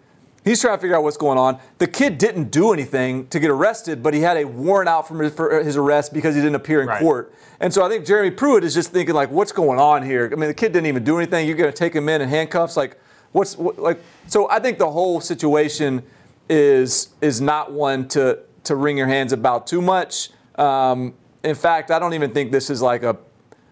[0.46, 1.60] He's trying to figure out what's going on.
[1.80, 5.20] The kid didn't do anything to get arrested, but he had a warrant out from
[5.20, 7.02] his, for his arrest because he didn't appear in Right.
[7.02, 7.34] court.
[7.60, 10.30] And so I think Jeremy Pruitt is just thinking like, what's going on here?
[10.32, 11.46] I mean, the kid didn't even do anything.
[11.46, 12.78] You're going to take him in in handcuffs?
[12.78, 12.98] Like,
[13.34, 14.02] what's what, like?
[14.28, 16.04] So I think the whole situation
[16.50, 20.30] is is not one to to wring your hands about too much.
[20.56, 23.18] Um, in fact, I don't even think this is like a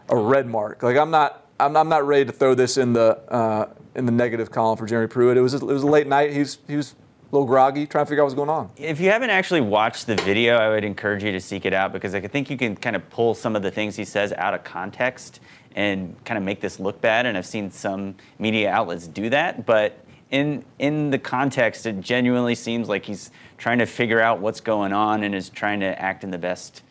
[0.09, 0.83] a red mark.
[0.83, 4.11] Like I'm not I'm, I'm not ready to throw this in the uh, in the
[4.11, 5.37] negative column for Jeremy Pruitt.
[5.37, 6.31] It was a, it was a late night.
[6.31, 8.69] He was he was a little groggy, trying to figure out what's going on.
[8.77, 11.91] If you haven't actually watched the video, I would encourage you to seek it out
[11.91, 14.53] because I think you can kind of pull some of the things he says out
[14.53, 15.41] of context
[15.75, 17.25] and kind of make this look bad.
[17.25, 22.55] And I've seen some media outlets do that, but in in the context, it genuinely
[22.55, 26.23] seems like he's trying to figure out what's going on and is trying to act
[26.23, 26.83] in the best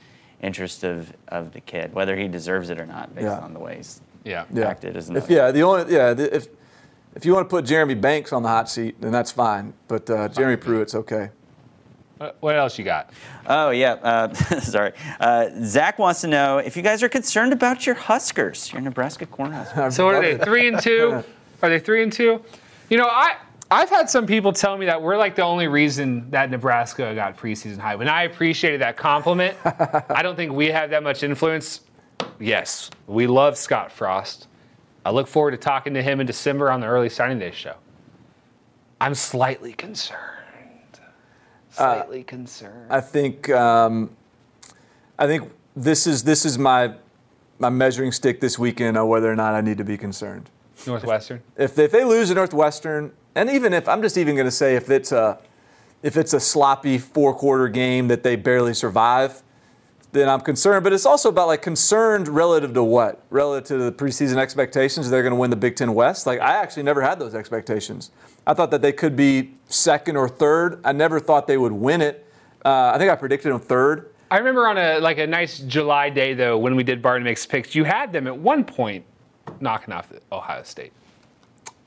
[0.43, 3.39] interest of, of the kid, whether he deserves it or not, based Yeah.
[3.39, 4.45] on the ways yeah.
[4.65, 4.97] acted.
[4.97, 6.49] Isn't If yeah, the only yeah the, if
[7.15, 9.73] if you want to put Jeremy Banks on the hot seat, then that's fine.
[9.89, 11.31] But uh, Jeremy Pruitt's okay.
[12.19, 13.11] What- What else you got?
[13.47, 14.93] Oh yeah, uh, sorry.
[15.21, 19.27] Uh, Zach wants to know if you guys are concerned about your Huskers, your Nebraska
[19.27, 19.93] Cornhuskers.
[19.99, 20.39] So are they?
[20.39, 21.23] Three and two?
[21.63, 22.43] Are they three and two?
[22.89, 23.37] You know, I
[23.71, 27.37] I've had some people tell me that we're like the only reason that Nebraska got
[27.37, 29.57] preseason hype, and I appreciated that compliment.
[29.65, 31.81] I don't think we have that much influence.
[32.39, 34.47] Yes, we love Scott Frost.
[35.05, 37.75] I look forward to talking to him in December on the early signing day show.
[39.01, 40.21] I'm slightly concerned.
[41.71, 42.91] Slightly concerned.
[42.91, 44.17] I think um,
[45.19, 46.95] I think this is this is my
[47.59, 50.51] my measuring stick this weekend on whether or not I need to be concerned.
[50.87, 51.43] Northwestern.
[51.57, 54.51] If they, if they lose to Northwestern, and even if I'm just even going to
[54.51, 55.39] say if it's a
[56.03, 59.43] if it's a sloppy four quarter game that they barely survive,
[60.13, 60.85] then I'm concerned.
[60.85, 63.23] But it's also about like concerned relative to what?
[63.31, 66.27] Relative to the preseason expectations, they're going to win the Big Ten West.
[66.27, 68.11] Like I actually never had those expectations.
[68.47, 70.81] I thought that they could be second or third.
[70.85, 72.27] I never thought they would win it.
[72.65, 74.11] Uh, I think I predicted them third.
[74.31, 77.47] I remember on a like a nice July day though when we did Barton Makes
[77.47, 79.05] Picks, you had them at one point
[79.61, 80.93] knocking off Ohio State.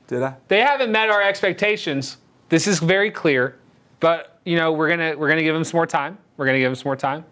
[0.06, 0.34] Did I?
[0.48, 2.16] They haven't met our expectations.
[2.48, 3.56] This is very clear,
[4.00, 6.18] but you know we're gonna we're gonna give them some more time.
[6.36, 7.24] We're gonna give them some more time.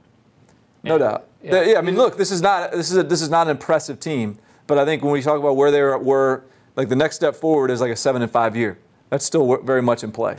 [0.84, 1.26] No doubt.
[1.42, 1.62] Yeah.
[1.62, 4.00] yeah, I mean, look, this is not this is a, this is not an impressive
[4.00, 6.44] team, but I think when we talk about where they were, were
[6.76, 8.78] like the next step forward is like a seven and five year.
[9.10, 10.36] That's still very much in play.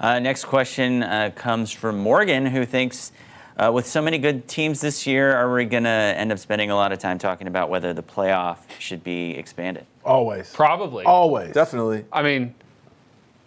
[0.00, 3.12] Uh, next question uh, comes from Morgan, who thinks,
[3.56, 6.70] uh, with so many good teams this year, are we going to end up spending
[6.70, 9.86] a lot of time talking about whether the playoff should be expanded?
[10.04, 10.52] Always.
[10.52, 11.04] Probably.
[11.04, 11.52] Always.
[11.52, 12.04] Definitely.
[12.12, 12.54] I mean,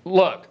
[0.05, 0.47] look,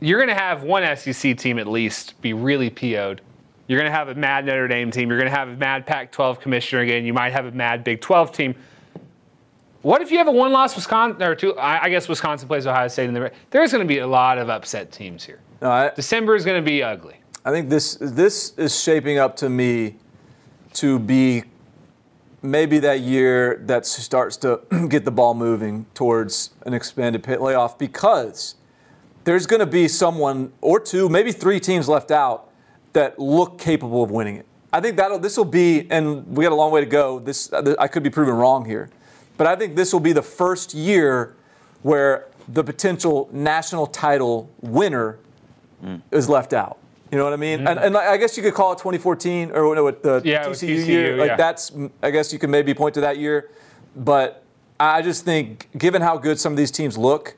[0.00, 3.20] you're going to have one SEC team at least be really PO'd.
[3.66, 5.08] You're going to have a mad Notre Dame team.
[5.08, 7.04] You're going to have a mad Pac 12 commissioner again.
[7.04, 8.54] You might have a mad Big 12 team.
[9.80, 11.58] What if you have a one loss Wisconsin, or two?
[11.58, 13.30] I I guess Wisconsin plays Ohio State in the.
[13.50, 15.40] There's going to be a lot of upset teams here.
[15.60, 17.16] No, I, December is going to be ugly.
[17.46, 19.96] I think this this is shaping up to me
[20.74, 21.44] to be
[22.40, 27.78] maybe that year that starts to get the ball moving towards an expanded pit playoff
[27.78, 28.54] because
[29.24, 32.50] there's going to be someone or two, maybe three teams left out
[32.94, 34.46] that look capable of winning it.
[34.72, 37.18] I think that this will be, and we got a long way to go.
[37.18, 38.88] This uh, I could be proven wrong here,
[39.36, 41.36] but I think this will be the first year
[41.82, 45.18] where the potential national title winner
[45.84, 46.00] mm.
[46.10, 46.78] is left out.
[47.14, 47.60] You know what I mean?
[47.60, 47.86] And, mm-hmm.
[47.86, 51.16] and I guess you could call it 2014 or no, the Yeah, TCU, TCU, year.
[51.16, 51.70] Like that's,
[52.02, 53.52] I guess you can maybe point to that year,
[53.94, 54.42] but
[54.80, 57.36] I just think given how good some of these teams look,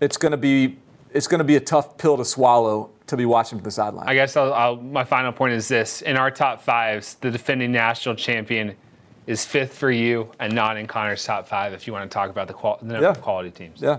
[0.00, 0.76] it's going to be
[1.12, 4.06] it's going to be a tough pill to swallow to be watching from the sideline.
[4.08, 7.72] I guess I'll, I'll, my final point is this: in our top fives, the defending
[7.72, 8.76] national champion
[9.26, 11.72] is fifth for you, and not in Connor's top five.
[11.72, 13.10] If you want to talk about the, qual- the number Yeah.
[13.10, 13.82] of quality teams.
[13.82, 13.98] yeah.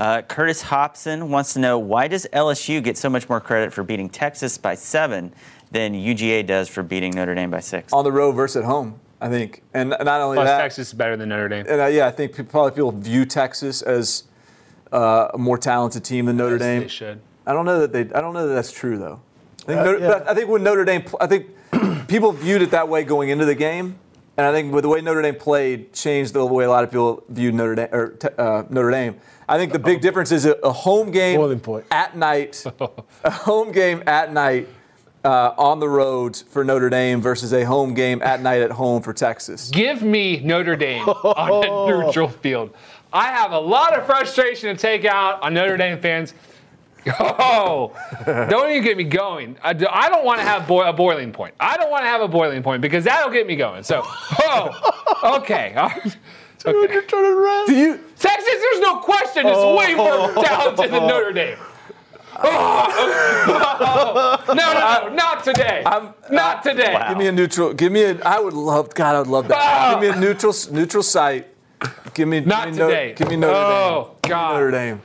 [0.00, 3.82] Uh, Curtis Hobson wants to know why does LSU get so much more credit for
[3.84, 5.32] beating Texas by seven
[5.70, 7.92] than UGA does for beating Notre Dame by six?
[7.92, 10.94] On the road versus at home, I think, and not only Plus, that, Texas is
[10.94, 11.66] better than Notre Dame.
[11.68, 14.24] and uh, yeah, I think people, probably people view Texas as
[14.90, 16.80] uh, a more talented team than Notre Yes, Dame.
[16.82, 17.20] They should.
[17.46, 18.00] I don't know that they.
[18.16, 19.20] I don't know that that's true though.
[19.60, 20.08] I think, Uh, Notre, yeah.
[20.08, 21.46] but I think when Notre Dame, I think
[22.08, 23.98] people viewed it that way going into the game,
[24.38, 26.90] and I think with the way Notre Dame played changed the way a lot of
[26.90, 27.88] people viewed Notre Dame.
[27.92, 29.20] Or, uh, Notre Dame.
[29.50, 31.84] I think the big difference is a, a home game Boiling point.
[31.90, 32.64] at night,
[33.24, 34.68] a home game at night
[35.24, 39.02] uh, on the road for Notre Dame versus a home game at night at home
[39.02, 39.68] for Texas.
[39.70, 42.72] Give me Notre Dame on a neutral field.
[43.12, 46.32] I have a lot of frustration to take out on Notre Dame fans.
[47.18, 47.92] Oh,
[48.50, 49.56] don't even get me going.
[49.62, 51.54] I do- I don't want to have boi- a boiling point.
[51.58, 53.82] I don't want to have a boiling point because that'll get me going.
[53.84, 55.74] So, oh, okay.
[56.66, 56.92] okay.
[56.92, 57.66] You're turning red.
[57.66, 58.00] Do you?
[58.18, 61.58] Texas, there's no question, is way more talented than Notre Dame.
[62.42, 64.42] Oh.
[64.48, 65.82] no, no, no, not today.
[65.84, 66.96] I'm- not today.
[67.08, 67.74] Give me a neutral.
[67.74, 68.18] Give me a.
[68.22, 68.94] I would love.
[68.94, 69.58] God, I would love that.
[69.58, 69.98] Ah!
[70.00, 71.48] Give me a neutral neutral site.
[72.14, 72.40] Give me.
[72.40, 73.14] Not give me Notre- today.
[73.14, 74.22] give me Notre Oh, Dame.
[74.22, 74.52] Give me God.
[74.54, 75.02] Notre Dame.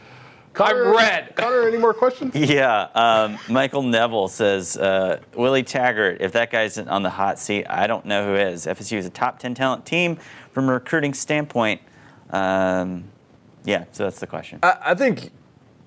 [0.57, 1.35] I'm red.
[1.35, 2.33] Connor, any more questions?
[2.33, 6.21] Yeah, um, Michael Neville says uh, Willie Taggart.
[6.21, 8.65] If that guy isn't on the hot seat, I don't know who is.
[8.65, 10.17] FSU is a top ten talent team
[10.55, 11.81] from a recruiting standpoint.
[12.31, 13.03] Um,
[13.65, 14.59] yeah, so that's the question.
[14.63, 15.31] I, I think.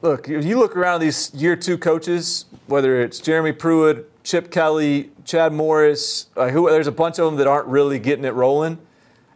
[0.00, 5.10] Look, if you look around these year two coaches, whether it's Jeremy Pruitt, Chip Kelly,
[5.24, 8.78] Chad Morris, uh, who there's a bunch of them that aren't really getting it rolling.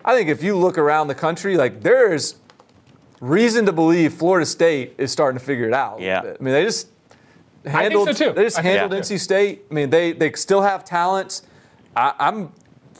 [0.05, 2.37] I think if you look around the country, like there's
[3.20, 6.01] reason to believe Florida State is starting to figure it out.
[6.01, 6.20] Yeah.
[6.20, 6.89] I mean, they just
[7.64, 8.14] handled.
[8.14, 8.33] so, too.
[8.33, 9.64] They just I think handled so, NC State.
[9.68, 11.43] I mean, they they still have talent.
[11.97, 12.53] I, I'm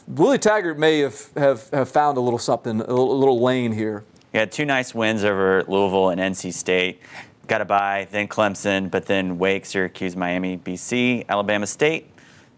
[0.07, 3.71] Willie Taggart may have, have, have found a little something, a little, a little lane
[3.71, 4.03] here.
[4.33, 7.01] Yeah, two nice wins over Louisville and NC State.
[7.47, 12.09] got a bye, then Clemson, but then Wake, Syracuse, Miami, BC, Alabama State.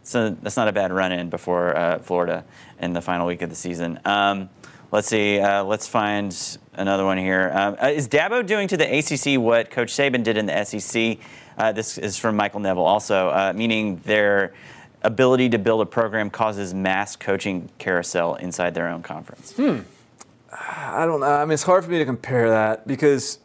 [0.03, 2.45] So that's not a bad run in before uh, Florida
[2.79, 3.99] in the final week of the season.
[4.05, 4.49] Um,
[4.91, 5.39] let's see.
[5.39, 7.51] Uh, let's find another one here.
[7.53, 11.17] Um, uh, is Dabo doing to the ACC what Coach Saban did in the SEC?
[11.57, 14.53] Uh, this is from Michael Neville also, uh, meaning their
[15.05, 19.53] ability to build a program causes mass coaching carousel inside their own conference.
[19.53, 19.79] Hmm.
[20.51, 21.25] I don't know.
[21.25, 23.39] I mean, it's hard for me to compare that because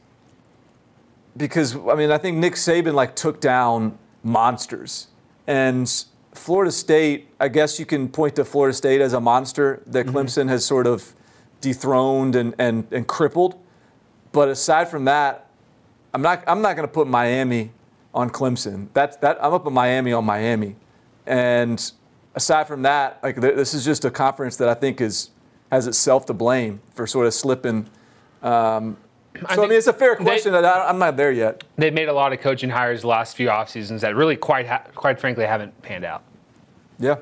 [1.36, 5.08] because I mean, I think Nick Saban like took down monsters,
[5.46, 5.90] and
[6.32, 7.28] Florida State.
[7.40, 10.16] I guess you can point to Florida State as a monster that mm-hmm.
[10.16, 11.14] Clemson has sort of
[11.60, 13.58] dethroned and, and, and crippled.
[14.32, 15.48] But aside from that,
[16.14, 17.72] I'm not I'm not going to put Miami
[18.14, 18.88] on Clemson.
[18.92, 20.76] That's that I'm up in Miami on Miami,
[21.26, 21.92] and
[22.34, 25.30] aside from that, like this is just a conference that I think is
[25.70, 27.88] has itself to blame for sort of slipping.
[28.42, 28.96] Um,
[29.36, 31.62] so I, I, mean, it's a fair question they, that I, am not there yet.
[31.76, 34.66] They've made a lot of coaching hires the last few off seasons that really, quite
[34.66, 36.24] ha- quite frankly, haven't panned out.
[36.98, 37.16] Yeah.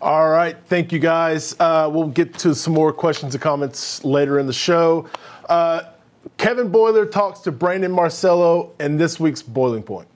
[0.00, 1.54] All right, thank you guys.
[1.60, 5.08] Uh, we'll get to some more questions and comments later in the show.
[5.48, 5.82] Uh,
[6.38, 10.08] Kevin Boiler talks to Brandon Marcello in this week's Boiling Point.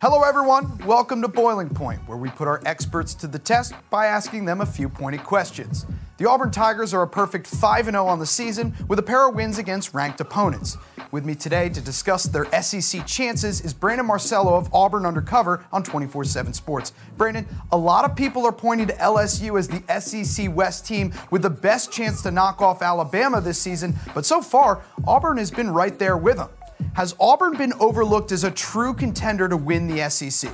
[0.00, 0.78] Hello, everyone.
[0.86, 4.60] Welcome to Boiling Point, where we put our experts to the test by asking them
[4.60, 5.86] a few pointed questions.
[6.18, 9.34] The Auburn Tigers are a perfect 5 0 on the season with a pair of
[9.34, 10.76] wins against ranked opponents.
[11.10, 15.82] With me today to discuss their SEC chances is Brandon Marcello of Auburn Undercover on
[15.82, 16.92] 24 7 Sports.
[17.16, 21.42] Brandon, a lot of people are pointing to LSU as the SEC West team with
[21.42, 25.70] the best chance to knock off Alabama this season, but so far, Auburn has been
[25.70, 26.50] right there with them.
[26.94, 30.50] Has Auburn been overlooked as a true contender to win the SEC?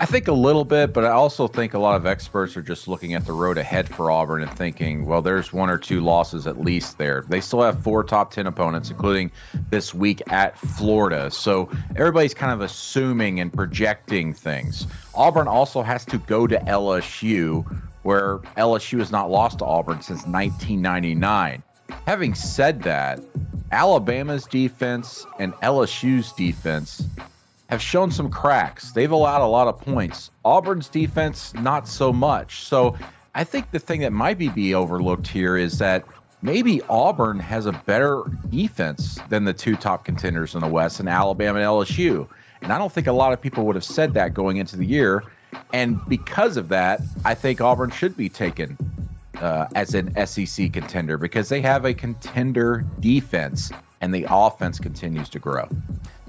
[0.00, 2.86] I think a little bit, but I also think a lot of experts are just
[2.86, 6.46] looking at the road ahead for Auburn and thinking, well, there's one or two losses
[6.46, 7.24] at least there.
[7.28, 9.32] They still have four top 10 opponents, including
[9.70, 11.32] this week at Florida.
[11.32, 14.86] So everybody's kind of assuming and projecting things.
[15.16, 17.64] Auburn also has to go to LSU,
[18.04, 21.60] where LSU has not lost to Auburn since 1999.
[22.06, 23.20] Having said that,
[23.70, 27.02] Alabama's defense and LSU's defense
[27.68, 28.92] have shown some cracks.
[28.92, 30.30] They've allowed a lot of points.
[30.44, 32.62] Auburn's defense, not so much.
[32.64, 32.96] So
[33.34, 36.04] I think the thing that might be, be overlooked here is that
[36.40, 41.08] maybe Auburn has a better defense than the two top contenders in the West, and
[41.08, 42.26] Alabama and LSU.
[42.62, 44.86] And I don't think a lot of people would have said that going into the
[44.86, 45.24] year.
[45.72, 48.76] And because of that, I think Auburn should be taken
[49.40, 53.70] uh, as an SEC contender because they have a contender defense
[54.00, 55.68] and the offense continues to grow.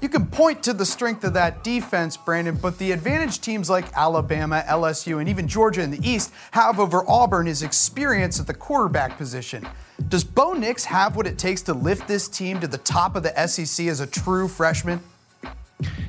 [0.00, 3.84] You can point to the strength of that defense, Brandon, but the advantage teams like
[3.94, 8.54] Alabama, LSU, and even Georgia in the East have over Auburn is experience at the
[8.54, 9.68] quarterback position.
[10.08, 13.22] Does Bo Nix have what it takes to lift this team to the top of
[13.22, 15.00] the SEC as a true freshman?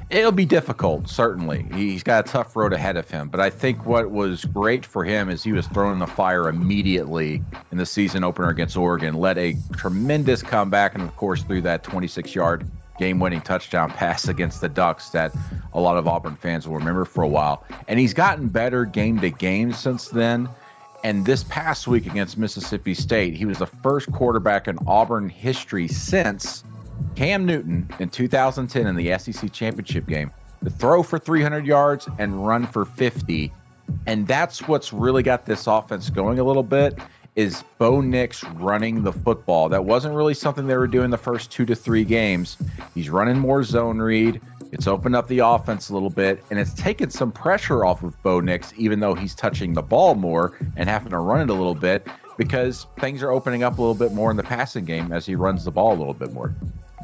[0.10, 1.66] It'll be difficult, certainly.
[1.74, 3.30] He's got a tough road ahead of him.
[3.30, 6.50] But I think what was great for him is he was thrown in the fire
[6.50, 11.62] immediately in the season opener against Oregon, led a tremendous comeback, and of course, through
[11.62, 12.66] that 26 yard
[13.00, 15.34] game winning touchdown pass against the Ducks that
[15.74, 17.64] a lot of Auburn fans will remember for a while.
[17.88, 20.50] And he's gotten better game to game since then.
[21.04, 25.88] And this past week against Mississippi State, he was the first quarterback in Auburn history
[25.88, 26.64] since
[27.16, 30.32] Cam Newton in 2010 in the SEC championship game
[30.64, 33.52] to throw for 300 yards and run for 50.
[34.08, 36.98] And that's what's really got this offense going a little bit
[37.36, 39.70] is Bo Nix running the football.
[39.70, 42.58] That wasn't really something they were doing the first two to three games.
[42.94, 44.42] He's running more zone read.
[44.72, 48.22] It's opened up the offense a little bit, and it's taken some pressure off of
[48.24, 51.54] Bo Nix, even though he's touching the ball more and having to run it a
[51.54, 55.12] little bit because things are opening up a little bit more in the passing game
[55.12, 56.54] as he runs the ball a little bit more.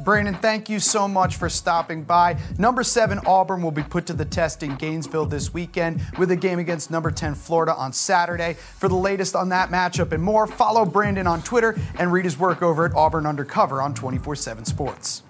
[0.04, 2.38] Brandon, thank you so much for stopping by.
[2.58, 6.36] Number seven, Auburn will be put to the test in Gainesville this weekend with a
[6.36, 8.54] game against number 10, Florida on Saturday.
[8.54, 12.38] For the latest on that matchup and more, follow Brandon on Twitter and read his
[12.38, 15.22] work over at Auburn Undercover on 24 7 Sports.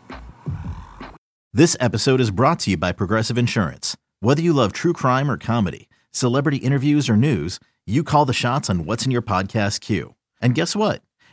[1.52, 3.96] This episode is brought to you by Progressive Insurance.
[4.20, 8.68] Whether you love true crime or comedy, celebrity interviews or news, you call the shots
[8.68, 10.14] on What's in Your Podcast queue.
[10.40, 11.02] And guess what?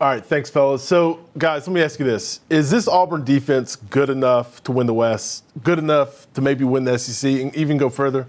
[0.00, 0.82] All right, thanks, fellas.
[0.82, 4.86] So, guys, let me ask you this: Is this Auburn defense good enough to win
[4.86, 5.44] the West?
[5.62, 8.26] Good enough to maybe win the SEC and even go further?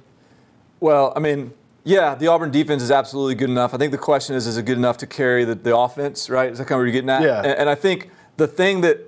[0.81, 1.53] Well, I mean,
[1.85, 3.73] yeah, the Auburn defense is absolutely good enough.
[3.73, 6.51] I think the question is, is it good enough to carry the, the offense, right?
[6.51, 7.21] Is that kind of where you're getting at?
[7.21, 7.37] Yeah.
[7.37, 8.99] And, and I think the thing that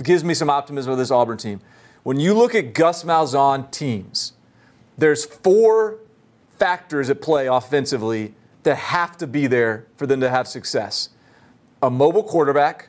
[0.00, 1.60] gives me some optimism with this Auburn team,
[2.04, 4.32] when you look at Gus Malzahn teams,
[4.96, 5.98] there's four
[6.56, 11.08] factors at play offensively that have to be there for them to have success.
[11.82, 12.88] A mobile quarterback,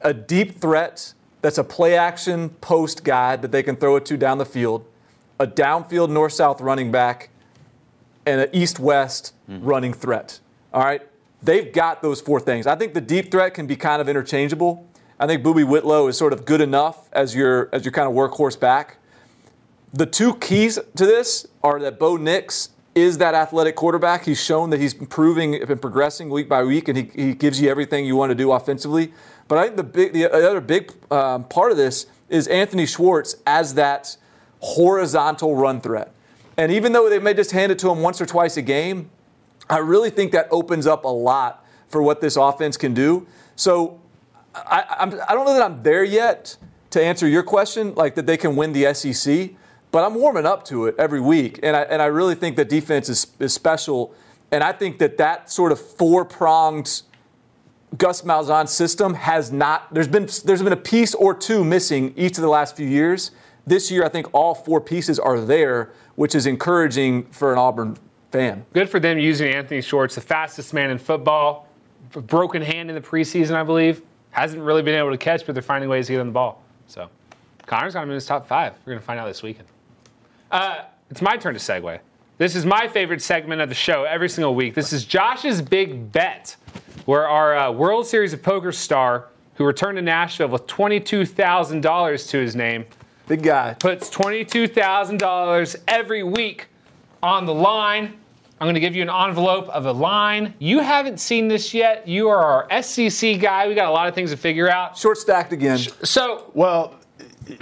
[0.00, 4.16] a deep threat that's a play action post guy that they can throw it to
[4.16, 4.84] down the field,
[5.38, 7.30] a downfield north south running back,
[8.24, 9.64] and an east west mm-hmm.
[9.64, 10.40] running threat.
[10.72, 11.02] All right?
[11.42, 12.66] They've got those four things.
[12.66, 14.86] I think the deep threat can be kind of interchangeable.
[15.18, 18.14] I think Boobee Whitlow is sort of good enough as your as your kind of
[18.14, 18.98] workhorse back.
[19.92, 24.24] The two keys to this are that Bo Nix is that athletic quarterback.
[24.24, 27.70] He's shown that he's improving and progressing week by week, and he, he gives you
[27.70, 29.12] everything you want to do offensively.
[29.48, 33.36] But I think the big, the other big um, part of this is Anthony Schwartz
[33.46, 34.16] as that
[34.60, 36.12] horizontal run threat.
[36.56, 39.10] And even though they may just hand it to him once or twice a game,
[39.68, 43.26] I really think that opens up a lot for what this offense can do.
[43.56, 44.00] So
[44.54, 46.56] I, I'm, I don't know that I'm there yet
[46.90, 49.50] to answer your question, like that they can win the SEC,
[49.92, 51.60] but I'm warming up to it every week.
[51.62, 54.12] And I, and I really think that defense is, is special.
[54.50, 57.02] And I think that that sort of four pronged
[57.98, 59.92] Gus Malzahn system has not.
[59.92, 63.32] There's been there's been a piece or two missing each of the last few years.
[63.66, 67.96] This year, I think all four pieces are there, which is encouraging for an Auburn
[68.32, 68.64] fan.
[68.72, 71.68] Good for them using Anthony Schwartz, the fastest man in football.
[72.12, 74.02] Broken hand in the preseason, I believe.
[74.30, 76.62] Hasn't really been able to catch, but they're finding ways to get on the ball.
[76.86, 77.08] So
[77.66, 78.72] Connor's got him in his top five.
[78.84, 79.68] We're going to find out this weekend.
[80.52, 81.98] Uh, it's my turn to segue.
[82.38, 84.74] This is my favorite segment of the show every single week.
[84.74, 86.56] This is Josh's Big Bet,
[87.06, 92.38] where our uh, World Series of Poker star, who returned to Nashville with $22,000 to
[92.38, 92.84] his name,
[93.28, 93.74] Big guy.
[93.78, 96.66] puts $22,000 every week
[97.22, 98.18] on the line.
[98.60, 100.54] I'm going to give you an envelope of a line.
[100.58, 102.06] You haven't seen this yet.
[102.06, 103.66] You are our SEC guy.
[103.68, 104.96] We got a lot of things to figure out.
[104.98, 105.78] Short stacked again.
[105.78, 106.94] So, Well,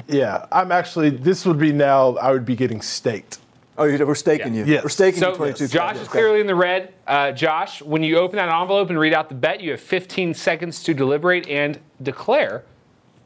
[0.08, 1.10] yeah, I'm actually.
[1.10, 2.16] This would be now.
[2.16, 3.38] I would be getting staked.
[3.78, 4.64] Oh, you- we're staking Yeah.
[4.64, 4.72] you.
[4.74, 4.82] Yes.
[4.82, 5.68] We're staking so you 22.
[5.68, 6.92] Josh is clearly in the red.
[7.06, 10.34] Uh, Josh, when you open that envelope and read out the bet, you have 15
[10.34, 12.62] seconds to deliberate and declare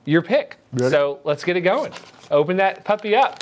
[0.04, 0.56] your pick.
[0.72, 0.90] Ready?
[0.90, 1.92] So let's get it going.
[2.30, 3.38] Open that puppy up.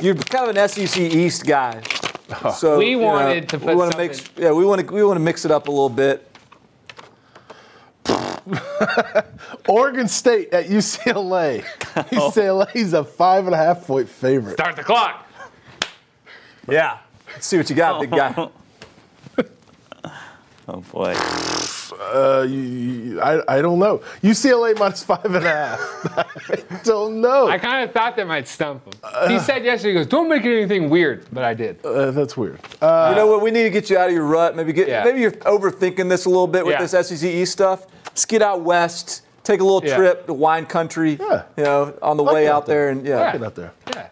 [0.00, 1.82] You're kind of an SEC East guy.
[2.56, 4.24] So We you know, wanted to we put wanna mix.
[4.36, 6.26] Yeah, we want to we want to mix it up a little bit.
[9.68, 11.62] Oregon State at UCLA.
[12.10, 14.52] UCLA is a five and a half point favorite.
[14.54, 15.26] Start the clock.
[16.68, 16.98] Yeah.
[17.32, 18.48] Let's see what you got, big guy.
[20.68, 21.14] Oh boy.
[21.98, 23.98] Uh, you, you- I, I don't know.
[24.22, 25.80] UCLA minus five and a half.
[26.60, 27.46] I don't know.
[27.48, 29.30] I kind of thought that might stump him.
[29.30, 31.84] He said yesterday, he goes, don't make it anything weird, but I did.
[31.84, 32.60] Uh, that's weird.
[32.82, 33.40] Uh, you know what?
[33.42, 34.56] We need to get you out of your rut.
[34.56, 34.88] Maybe get.
[34.88, 35.04] Yeah.
[35.04, 36.84] Maybe you're overthinking this a little bit with Yeah.
[36.86, 37.86] this SEC East stuff.
[38.16, 39.20] Let's get out west.
[39.44, 39.94] Take a little Yeah.
[39.94, 41.18] trip to wine country.
[41.20, 41.42] Yeah.
[41.58, 42.76] You know, on the Like way out out there.
[42.86, 43.30] there, and yeah.
[43.32, 43.72] get out there.
[43.94, 44.06] Yeah.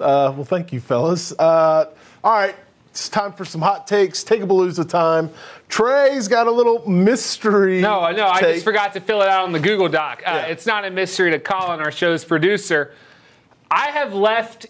[0.00, 1.34] Uh, well, thank you, fellas.
[1.38, 1.84] Uh,
[2.24, 2.56] all right,
[2.88, 4.24] it's time for some hot takes.
[4.24, 5.28] Take a Palooza time.
[5.68, 7.82] Trey's got a little mystery.
[7.82, 10.22] No, no, I just forgot to fill it out on the Google Doc.
[10.26, 10.46] Uh, Yeah.
[10.46, 12.92] It's not a mystery to Colin, our show's producer.
[13.70, 14.68] I have left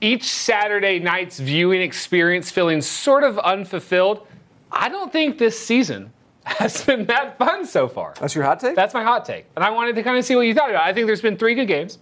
[0.00, 4.24] each Saturday night's viewing experience feeling sort of unfulfilled.
[4.70, 6.12] I don't think this season
[6.48, 8.14] has been that fun so far.
[8.20, 8.74] That's your hot take.
[8.76, 9.46] That's my hot take.
[9.56, 10.90] And I wanted to kind of see what you thought about it.
[10.90, 11.98] I think there's been three good games.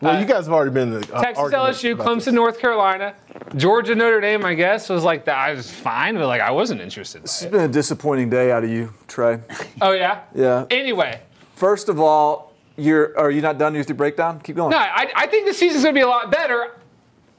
[0.00, 2.34] Well, you guys have already been in the uh, Texas argument LSU, Clemson, this.
[2.34, 3.14] North Carolina,
[3.56, 5.38] Georgia, Notre Dame, I guess, was like that.
[5.38, 7.22] I was fine, but like I wasn't interested.
[7.22, 7.52] This has it.
[7.52, 9.40] been a disappointing day out of you, Trey.
[9.80, 10.24] Oh, yeah?
[10.34, 10.66] Yeah.
[10.70, 11.18] Anyway,
[11.56, 14.40] First of all, you're are you not done with your breakdown?
[14.40, 14.70] Keep going.
[14.70, 16.76] No, I, I think the season's going to be a lot better,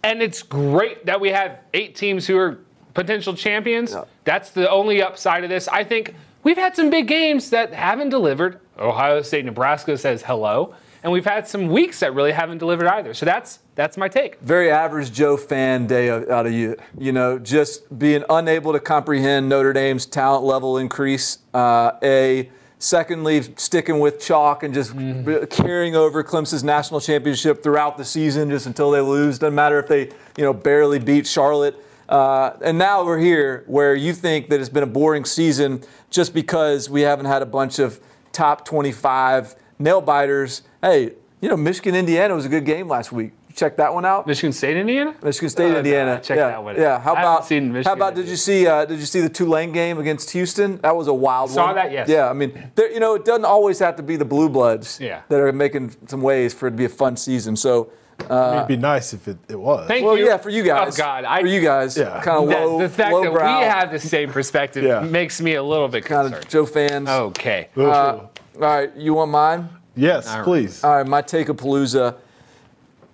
[0.03, 2.60] and it's great that we have eight teams who are
[2.95, 3.91] potential champions.
[3.91, 4.05] Yeah.
[4.24, 5.68] That's the only upside of this.
[5.68, 6.16] I think
[6.48, 8.62] we've had some big games that haven't delivered.
[8.80, 10.74] Ohio State, Nebraska says hello,
[11.04, 13.14] and we've had some weeks that really haven't delivered either.
[13.14, 14.39] So that's that's my take.
[14.39, 16.78] very average Joe fan day out of you.
[16.98, 21.39] You know, just being unable to comprehend Notre Dame's talent level increase.
[21.54, 25.45] Uh, a secondly, sticking with chalk and just Mm-hmm.
[25.66, 29.38] carrying over Clemson's national championship throughout the season, just until they lose.
[29.38, 30.04] Doesn't matter if they,
[30.38, 31.76] you know, barely beat Charlotte.
[32.10, 36.34] Uh, and now we're here where you think that it's been a boring season just
[36.34, 37.99] because we haven't had a bunch of
[38.32, 40.62] top 25 nail biters.
[40.82, 43.32] Hey, you know, Michigan, Indiana was a good game last week.
[43.55, 44.28] Check that one out.
[44.28, 45.16] Michigan State, Indiana.
[45.24, 46.14] Michigan State, Uh, Indiana.
[46.14, 46.47] I checked yeah.
[46.49, 46.76] that one.
[46.76, 46.99] Yeah.
[46.99, 49.30] How I haven't about seen how about did you see uh, did you see the
[49.30, 50.78] Tulane game against Houston?
[50.82, 51.70] That was a wild Saw one.
[51.70, 52.08] Saw that, yes.
[52.08, 52.30] Yeah.
[52.30, 55.22] I mean, there, you know, it doesn't always have to be the blue bloods Yeah.
[55.30, 57.55] that are making some ways for it to be a fun season.
[57.55, 57.89] So
[58.20, 59.88] It'd be nice if it, it was.
[59.88, 60.26] Thank Well, you.
[60.26, 60.95] yeah, for you guys.
[60.99, 62.20] Oh God, I, for you guys, Yeah.
[62.22, 65.01] kind of low, the fact low that brow, we have the same perspective Yeah.
[65.01, 67.07] makes me a little bit kind of Joe fans.
[67.07, 67.70] Okay.
[67.78, 69.70] Uh, all right, you want mine?
[69.95, 70.84] yes, please.
[70.84, 72.15] All right, my take of Palooza.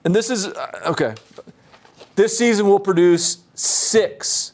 [0.05, 1.15] And this is, uh, okay.
[2.15, 4.53] This season will produce six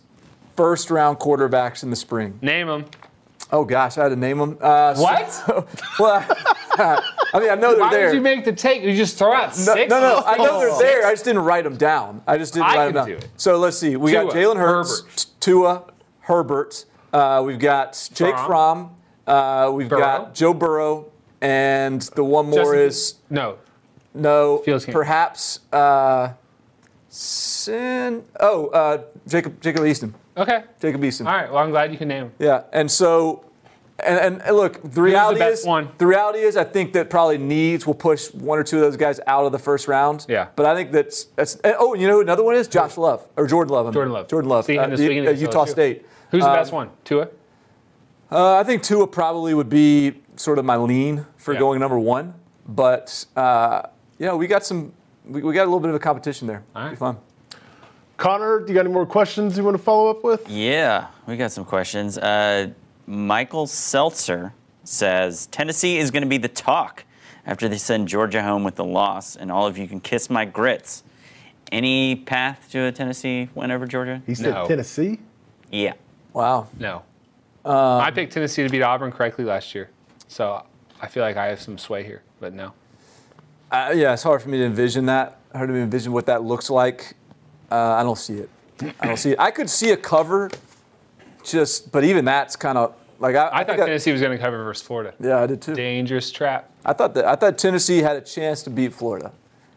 [0.55, 2.37] first round quarterbacks in the spring.
[2.41, 2.85] Name them.
[3.51, 4.57] Oh, gosh, I had to name them.
[4.61, 5.67] Uh, so- What?
[5.99, 6.37] well,
[7.33, 8.05] I mean, I know they're Why there.
[8.07, 8.81] did you make the take?
[8.83, 9.89] You just throw out no, six.
[9.89, 11.05] no, no, I know they're there.
[11.07, 12.21] I just didn't write them down.
[12.25, 13.23] I just didn't I write can them do down.
[13.23, 13.29] it.
[13.37, 13.95] So let's see.
[13.95, 15.25] We got Jalen Hurts, Herbert.
[15.39, 15.83] Tua,
[16.21, 16.85] Herbert.
[17.13, 18.95] Uh, we've got Jake Fromm.
[19.27, 19.99] Uh, we've Burrow.
[19.99, 21.11] got Joe Burrow.
[21.41, 23.57] And the one more Justin- is no.
[24.13, 24.61] no,
[24.91, 26.33] perhaps uh,
[27.09, 28.23] Sin.
[28.39, 30.13] Oh, uh, Jacob Jacob Eason.
[30.37, 30.63] Okay.
[30.79, 31.25] Jacob Eason.
[31.25, 31.49] All right.
[31.51, 32.33] Well, I'm glad you can name them.
[32.39, 33.43] Yeah, and so,
[34.03, 35.89] and, and, and look, the reality best is, one?
[35.97, 38.97] the reality is, I think that probably needs will push one or two of those
[38.97, 40.25] guys out of the first round.
[40.29, 40.47] Yeah.
[40.55, 41.55] But I think that's that's.
[41.57, 43.85] and- Oh, you know who another one is Josh Love or Jordan Love.
[43.85, 43.93] I mean.
[43.93, 44.27] Jordan Love.
[44.27, 44.65] Jordan Love.
[44.65, 46.05] See uh, this the- weekend uh, Utah State.
[46.31, 46.89] Who's the Um, best one?
[47.03, 47.27] Tua.
[48.31, 51.59] Uh, I think Tua probably would be sort of my lean for Yeah.
[51.59, 52.35] going number one,
[52.67, 53.81] but uh,
[54.19, 54.93] yeah, we got some.
[55.25, 56.63] We, we got a little bit of a competition there.
[56.75, 56.91] All right.
[56.91, 57.17] Be fun.
[58.17, 60.49] Connor, do you got any more questions you want to follow up with?
[60.49, 62.17] Yeah, we got some questions.
[62.17, 62.71] Uh,
[63.09, 64.53] Michael Seltzer
[64.83, 67.05] says Tennessee is going to be the talk
[67.43, 70.45] after they send Georgia home with the loss, and all of you can kiss my
[70.45, 71.03] grits.
[71.71, 74.21] Any path to a Tennessee win over Georgia?
[74.27, 74.67] He said No.
[74.67, 75.19] Tennessee.
[75.71, 75.93] Yeah.
[76.33, 76.67] Wow.
[76.77, 77.01] No.
[77.65, 79.89] Um, I picked Tennessee to beat Auburn correctly last year,
[80.27, 80.63] so
[81.01, 82.21] I feel like I have some sway here.
[82.39, 82.73] But no.
[83.71, 85.39] Uh, yeah, it's hard for me to envision that.
[85.55, 87.15] Hard to envision what that looks like.
[87.71, 88.49] Uh, I don't see it.
[88.99, 89.39] I don't see it.
[89.39, 90.51] I could see a cover,
[91.43, 93.47] just, but even that's kind of like I.
[93.47, 95.13] I thought think I- Tennessee was going to cover versus Florida.
[95.19, 95.75] Yeah, I did too.
[95.75, 96.71] Dangerous trap.
[96.85, 99.31] I thought that I thought Tennessee had a chance to beat Florida,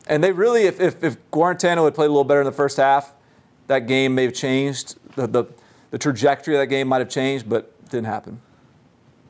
[0.07, 2.77] and they really, if if, if Guarantano had played a little better in the first
[2.77, 3.13] half,
[3.67, 4.97] that game may have changed.
[5.17, 5.45] The the,
[5.91, 8.41] the trajectory of that game might have changed, but didn't happen.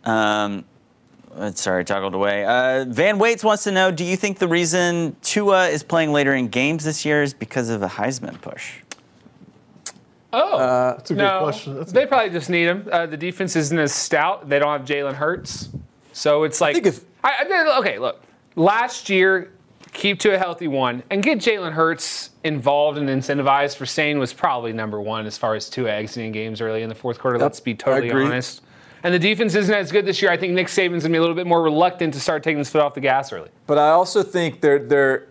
[0.04, 0.64] Um,
[1.54, 2.44] sorry, toggled away.
[2.44, 6.34] Uh, Van Waits wants to know Do you think the reason Tua is playing later
[6.34, 8.81] in games this year is because of a Heisman push?
[10.32, 10.58] Oh,
[10.96, 11.40] That's a good no.
[11.40, 11.74] question.
[11.76, 12.88] That's they good probably just need him.
[12.90, 14.48] Uh, the defense isn't as stout.
[14.48, 15.68] They don't have Jalen Hurts,
[16.12, 16.74] so it's like.
[16.74, 18.22] think if- I, I- okay, look.
[18.56, 19.52] Last year,
[19.92, 24.32] keep to a healthy one and get Jalen Hurts involved and incentivized for saying was
[24.32, 27.38] probably number one as far as Tua exiting games early in the fourth quarter.
[27.38, 28.62] Let's be totally honest.
[29.04, 30.30] And the defense isn't as good this year.
[30.30, 32.70] I think Nick Saban's gonna be a little bit more reluctant to start taking his
[32.70, 33.48] foot off the gas early.
[33.66, 35.28] But I also think they're, they're,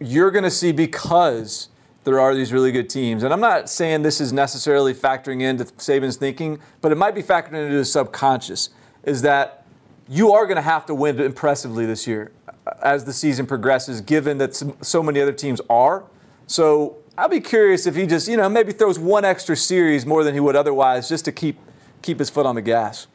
[0.00, 1.69] you're going to see because
[2.04, 3.22] there are these really good teams.
[3.22, 7.22] And I'm not saying this is necessarily factoring into Saban's thinking, but it might be
[7.22, 8.70] factoring into his subconscious,
[9.04, 9.66] is that
[10.08, 14.00] you are going to have to win impressively this year uh, as the season progresses,
[14.00, 16.04] given that so- many other teams are.
[16.46, 20.24] So I'll be curious if he just, you know, maybe throws one extra series more
[20.24, 21.58] than he would otherwise just to keep,
[22.02, 23.06] keep his foot on the gas.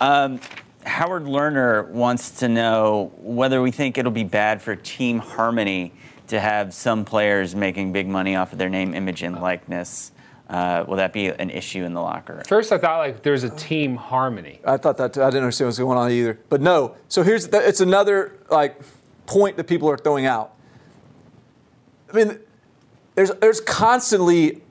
[0.00, 0.40] Um,
[0.84, 5.92] Howard Lerner wants to know whether we think it'll be bad for team harmony
[6.28, 10.12] to have some players making big money off of their name, image, and likeness.
[10.48, 12.44] Uh, will that be an issue in the locker room?
[12.44, 14.60] First, I thought like there's a team harmony.
[14.64, 15.22] I thought that too.
[15.22, 16.38] I didn't understand what's going on either.
[16.48, 16.96] But no.
[17.08, 18.80] So here's the, it's another like
[19.26, 20.54] point that people are throwing out.
[22.10, 22.38] I mean,
[23.14, 24.62] there's there's constantly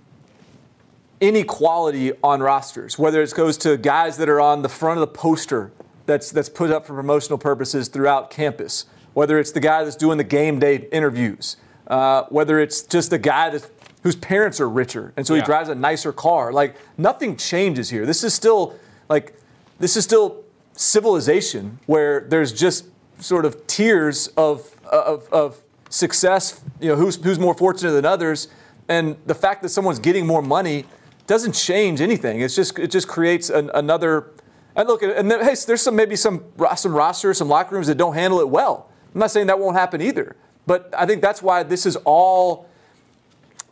[1.19, 5.13] inequality on rosters, whether it goes to guys that are on the front of the
[5.13, 5.71] poster
[6.07, 8.85] that's that's put up for promotional purposes throughout campus,
[9.17, 11.57] whether it's the guy that's doing the game day interviews,
[11.87, 13.67] uh, whether it's just the guy that
[14.03, 16.53] whose parents are richer and so he drives a nicer car.
[16.53, 18.05] Like nothing changes here.
[18.05, 18.75] This is still
[19.09, 19.33] like
[19.79, 20.43] this is still
[20.73, 22.85] civilization where there's just
[23.17, 26.61] sort of tiers of of, of success.
[26.79, 28.49] You know, who's who's more fortunate than others,
[28.87, 30.85] and the fact that someone's getting more money
[31.25, 32.41] doesn't change anything.
[32.41, 34.31] It's just it just creates an, another.
[34.75, 36.43] And look, and then, hey, there's some maybe some
[36.75, 38.91] some rosters, some locker rooms that don't handle it well.
[39.17, 40.35] I'm not saying that won't happen either,
[40.67, 42.69] but I think that's why this is all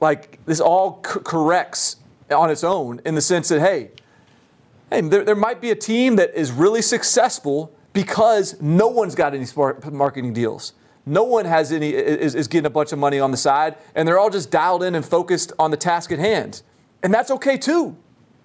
[0.01, 1.97] like this all corrects
[2.31, 3.91] on its own in the sense that hey,
[4.89, 9.35] hey, there, there might be a team that is really successful because no one's got
[9.35, 10.73] any smart marketing deals.
[11.05, 14.07] No one has any is, is getting a bunch of money on the side, and
[14.07, 16.63] they're all just dialed in and focused on the task at hand,
[17.03, 17.95] and that's okay too.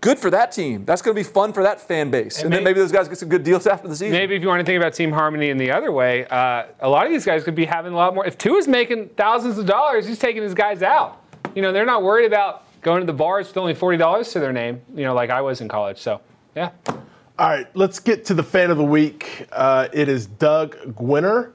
[0.00, 0.84] Good for that team.
[0.86, 3.06] That's going to be fun for that fan base, and, And then maybe those guys
[3.08, 4.12] get some good deals after the season.
[4.12, 6.88] Maybe if you want to think about team harmony in the other way, uh, a
[6.88, 8.26] lot of these guys could be having a lot more.
[8.26, 11.22] If Tua's making thousands of dollars, he's taking his guys out.
[11.54, 14.40] You know, they're not worried about going to the bars with only forty dollars to
[14.40, 14.80] their name.
[14.94, 15.98] You know, like I was in college.
[15.98, 16.20] So,
[16.56, 16.70] yeah.
[16.88, 19.46] All right, let's get to the fan of the week.
[19.52, 21.52] Uh, it is Doug Gwinner.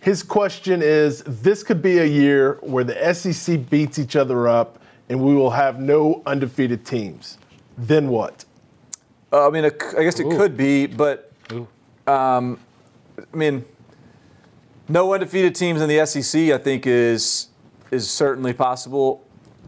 [0.00, 4.78] His question is this could be a year where the SEC beats each other up
[5.08, 7.37] and we will have no undefeated teams.
[7.78, 8.44] Then what?
[9.32, 11.30] Uh, I mean, it c- I guess it could be, but
[12.06, 12.58] um,
[13.32, 13.64] I mean,
[14.88, 16.50] no undefeated teams in the SEC.
[16.50, 17.48] I think is
[17.90, 19.24] is certainly possible,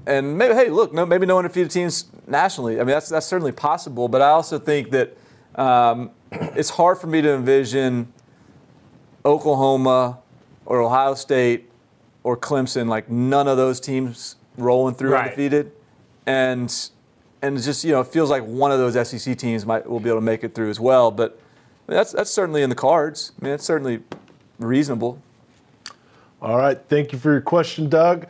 [0.07, 2.77] and maybe hey, look, no, maybe no undefeated teams nationally.
[2.77, 4.09] I mean, that's that's certainly possible.
[4.09, 5.17] But I also think that
[5.55, 8.13] um, it's hard for me to envision
[9.25, 10.19] Oklahoma
[10.67, 11.71] or Ohio State
[12.23, 15.25] or Clemson, like none of those teams rolling through Right.
[15.25, 15.73] undefeated,
[16.27, 16.91] and
[17.43, 20.01] and it's just you know it feels like one of those SEC teams might will
[20.01, 21.11] be able to make it through as well.
[21.11, 21.39] But
[21.89, 23.33] I mean, that's that's certainly in the cards.
[23.41, 24.03] I mean, it's certainly
[24.59, 25.21] reasonable.
[26.43, 26.79] All right.
[26.89, 28.27] Thank you for your question, Doug.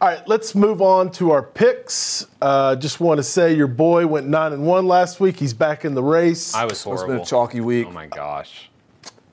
[0.00, 2.26] All right, let's move on to our picks.
[2.42, 5.38] Uh, just want to say your boy went nine and one last week.
[5.38, 6.52] He's back in the race.
[6.54, 7.06] I was It's horrible.
[7.14, 7.86] been a chalky week.
[7.88, 8.68] Oh my gosh.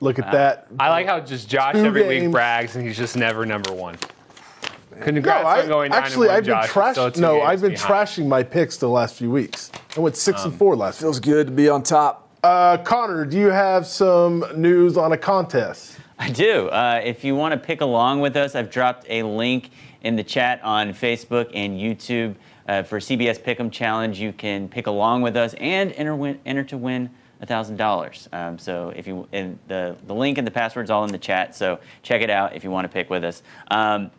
[0.00, 0.68] Look at that.
[0.80, 3.96] I like how just Josh Two every week brags and he's just never number one.
[4.96, 6.96] No, Congrats I, on going nine actually, and one, I've been Josh.
[6.96, 7.16] You're trashing.
[7.18, 8.08] No, I've been behind.
[8.08, 9.70] trashing my picks the last few weeks.
[9.96, 11.02] I went six and four last week.
[11.02, 12.28] Feels good to be on top.
[12.42, 15.98] Uh, Connor, do you have some news on a contest?
[16.18, 16.68] I do.
[16.68, 19.70] Uh, if you want to pick along with us, I've dropped a link
[20.02, 22.34] in the chat on Facebook and YouTube
[22.68, 24.18] uh, for CBS Pick'em Challenge.
[24.18, 27.10] You can pick along with us and enter, win, enter to win
[27.46, 28.28] thousand dollars.
[28.32, 31.54] Um, so if you and the the link and the password's all in the chat.
[31.54, 33.42] So check it out if you want to pick with us.
[33.70, 34.10] Um,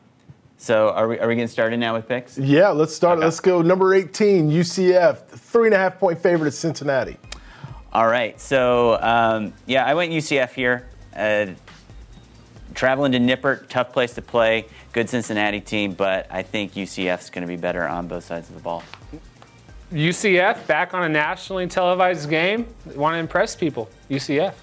[0.64, 2.38] so are we are we getting started now with picks?
[2.38, 3.18] Yeah, let's start.
[3.18, 3.26] Okay.
[3.26, 3.62] Let's go.
[3.62, 7.18] Number 18, UCF, three and a half point favorite at Cincinnati.
[7.92, 8.40] All right.
[8.40, 10.88] So, um, yeah, I went UCF here.
[11.14, 11.48] Uh,
[12.76, 14.66] traveling to Nippert, tough place to play.
[14.94, 18.56] Good Cincinnati team, but I think UCF's going to be better on both sides of
[18.56, 18.84] the ball.
[19.92, 22.74] UCF back on a nationally televised game.
[22.96, 23.90] Want to impress people.
[24.10, 24.54] UCF.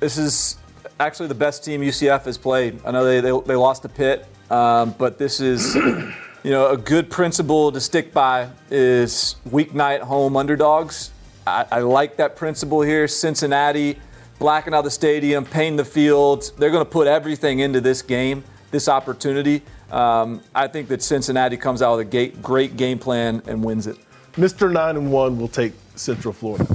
[0.00, 0.58] This is
[0.98, 2.80] actually the best team UCF has played.
[2.84, 5.74] I know they they, they lost to Pitt, um, but this is
[6.42, 11.10] you know a good principle to stick by is weeknight home underdogs.
[11.46, 13.08] I, I like that principle here.
[13.08, 13.98] Cincinnati
[14.38, 16.52] blacking out the stadium, painting the field.
[16.58, 19.62] They're going to put everything into this game, this opportunity.
[19.90, 23.96] Um, I think that Cincinnati comes out with a great game plan and wins it.
[24.32, 24.70] Mr.
[24.70, 26.66] Nine and One will take Central Florida.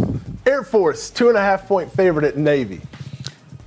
[0.46, 2.82] Air Force, two and a half point favorite at Navy.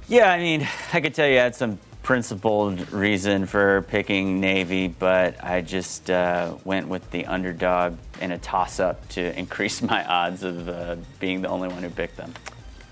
[0.09, 4.87] Yeah, I mean, I could tell you I had some principled reason for picking Navy,
[4.87, 10.07] but I just uh, went with the underdog in a toss up to increase my
[10.07, 12.33] odds of uh, being the only one who picked them.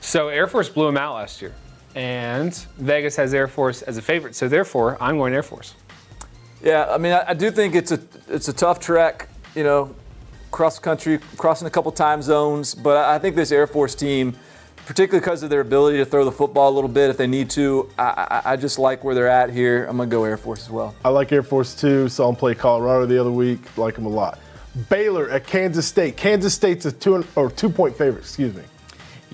[0.01, 1.55] So Air Force blew them out last year,
[1.95, 4.35] and Vegas has Air Force as a favorite.
[4.35, 5.75] So therefore, I'm going Air Force.
[6.61, 9.95] Yeah, I mean, I, I do think it's a it's a tough trek, you know,
[10.51, 12.75] cross country, crossing a couple time zones.
[12.75, 14.37] But I I think this Air Force team,
[14.87, 17.51] particularly because of their ability to throw the football a little bit if they need
[17.51, 19.87] to, I, I, I just like where they're at here.
[19.87, 20.95] I'm gonna go Air Force as well.
[21.05, 22.09] I like Air Force too.
[22.09, 23.77] Saw them play Colorado the other week.
[23.77, 24.39] Like them a lot.
[24.89, 26.17] Baylor at Kansas State.
[26.17, 28.21] Kansas State's a two or two point favorite.
[28.21, 28.63] Excuse me.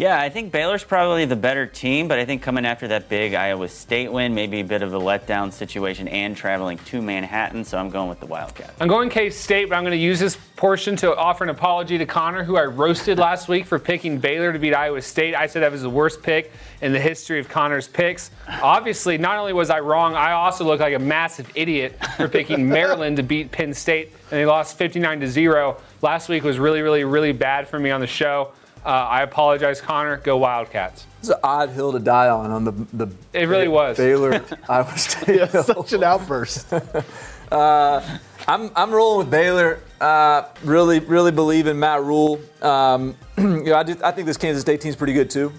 [0.01, 3.35] Yeah, I think Baylor's probably the better team, but I think coming after that big
[3.35, 7.77] Iowa State win, maybe a bit of a letdown situation and traveling to Manhattan, so
[7.77, 8.73] I'm going with the Wildcats.
[8.81, 11.99] I'm going K State, but I'm going to use this portion to offer an apology
[11.99, 15.35] to Connor, who I roasted last week for picking Baylor to beat Iowa State.
[15.35, 18.31] I said that was the worst pick in the history of Connor's picks.
[18.63, 22.67] Obviously, not only was I wrong, I also look like a massive idiot for picking
[22.67, 25.77] Maryland to beat Penn State, and they lost 59 to zero.
[26.01, 28.55] Last week was really, really, really bad for me on the show.
[28.85, 30.17] Uh, I apologize, Connor.
[30.19, 31.07] Go Wildcats.
[31.19, 33.13] It's an odd hill to die on on the the.
[33.33, 33.97] It really was.
[33.97, 35.37] Baylor Iowa State.
[35.37, 35.63] Yeah, hill.
[35.65, 36.73] such an outburst.
[37.53, 38.19] uh,
[38.49, 39.81] I'm, I'm rolling with Baylor.
[40.01, 42.41] Uh, really, really believe in Matt Rhule.
[42.63, 45.53] Um, you know, I, do, I think this Kansas State team's pretty good too.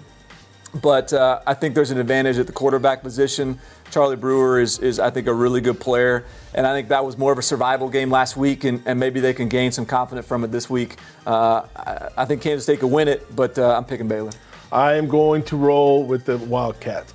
[0.80, 3.58] But uh, I think there's an advantage at the quarterback position.
[3.90, 6.24] Charlie Brewer is, is, I think, a really good player.
[6.54, 9.20] And I think that was more of a survival game last week, and, and maybe
[9.20, 10.96] they can gain some confidence from it this week.
[11.26, 14.32] Uh, I, I think Kansas State could win it, but uh, I'm picking Baylor.
[14.70, 17.12] I am going to roll with the Wildcats.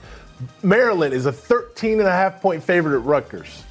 [0.62, 3.64] Maryland is a 13 and a half point favorite at Rutgers.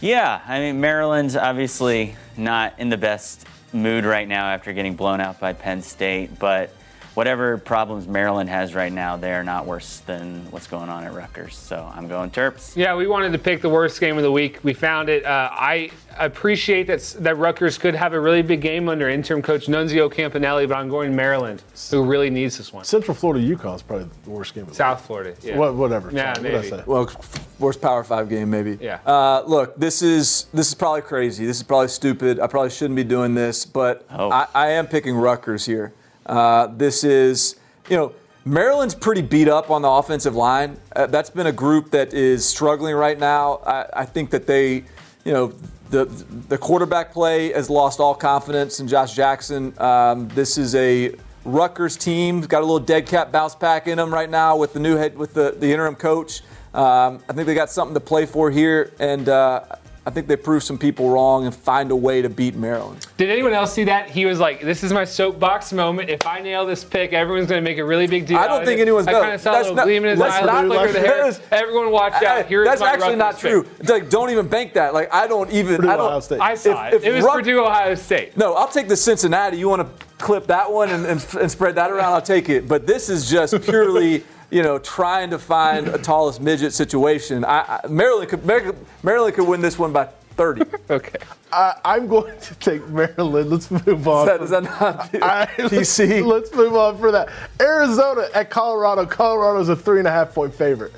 [0.00, 5.20] Yeah, I mean, Maryland's obviously not in the best mood right now after getting blown
[5.20, 6.72] out by Penn State, but
[7.18, 11.56] whatever problems Maryland has right now, they're not worse than what's going on at Rutgers.
[11.56, 12.76] So I'm going Terps.
[12.76, 14.60] Yeah, we wanted to pick the worst game of the week.
[14.62, 15.24] We found it.
[15.24, 19.66] Uh, I appreciate that that Rutgers could have a really big game under interim coach
[19.66, 22.84] Nunzio Campanile, but I'm going Maryland, who really needs this one.
[22.84, 25.34] Central Florida UConn is probably the worst game of the South Florida.
[25.42, 25.56] Yeah.
[25.58, 26.12] What, whatever.
[26.12, 26.82] Yeah, Sorry, what did I maybe.
[26.82, 26.82] say?
[26.86, 27.10] Well,
[27.58, 28.78] worst Power Five game maybe.
[28.80, 29.00] Yeah.
[29.04, 31.46] Uh, look, this is this is probably crazy.
[31.46, 32.38] This is probably stupid.
[32.38, 34.30] I probably shouldn't be doing this, but Oh.
[34.30, 35.92] I, I am picking Rutgers here.
[36.28, 37.56] Uh, this is,
[37.88, 38.12] you know,
[38.44, 40.78] Maryland's pretty beat up on the offensive line.
[40.94, 43.60] Uh, that's been a group that is struggling right now.
[43.66, 44.84] I, I think that they,
[45.24, 45.52] you know,
[45.90, 46.04] the
[46.48, 49.74] the quarterback play has lost all confidence in Josh Jackson.
[49.78, 51.14] Um, this is a
[51.44, 54.80] Rutgers team got a little dead cat bounce back in them right now with the
[54.80, 56.42] new head with the, the interim coach.
[56.74, 59.62] Um, I think they got something to play for here, and uh,
[60.08, 63.06] I think they prove some people wrong and find a way to beat Maryland.
[63.18, 64.08] Did anyone else see that?
[64.08, 66.08] He was like, "This is my soapbox moment.
[66.08, 68.64] If I nail this pick, everyone's going to make a really big deal." I don't
[68.64, 70.66] think anyone's I no, kind of saw a little not- gleam in his eye, not-
[70.66, 71.16] little flicker the hair.
[71.24, 72.46] that is- Everyone, watch out!
[72.46, 73.66] Here's That's my actually Rutgers not true.
[73.80, 74.94] It's like, don't even bank that.
[74.94, 75.76] Like I don't even.
[75.76, 76.06] Purdue, I don't.
[76.06, 76.40] Ohio State.
[76.40, 76.96] I saw If- it.
[76.96, 78.34] if it was Rut- Purdue, Ohio State.
[78.34, 79.58] No, I'll take the Cincinnati.
[79.58, 82.14] You want to clip that one and, and, and spread that around?
[82.14, 82.66] I'll take it.
[82.66, 87.44] But this is just purely, you know, trying to find a tallest midget situation.
[87.44, 90.06] I, I, Maryland could Maryland, Maryland could win this one by
[90.36, 90.62] 30.
[90.90, 91.18] Okay.
[91.52, 93.50] I, I'm going to take Maryland.
[93.50, 94.26] Let's move on.
[94.26, 96.24] that, is that not I- PC?
[96.24, 97.28] Let's move on for that.
[97.60, 99.04] Arizona at Colorado.
[99.04, 100.92] Colorado's a three and a half point favorite.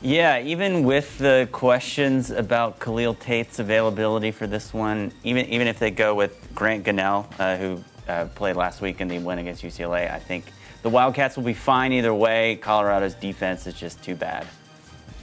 [0.00, 5.78] Yeah, even with the questions about Khalil Tate's availability for this one, even even if
[5.78, 9.62] they go with Grant Gunnell, uh, who uh, played last week in the win against
[9.62, 10.46] UCLA, I think
[10.82, 12.56] the Wildcats will be fine either way.
[12.56, 14.46] Colorado's defense is just too bad.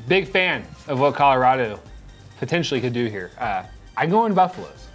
[0.08, 1.80] Big fan of what Colorado
[2.40, 3.32] potentially could do here.
[3.38, 3.64] Uh,
[3.98, 4.88] I'm going Buffaloes.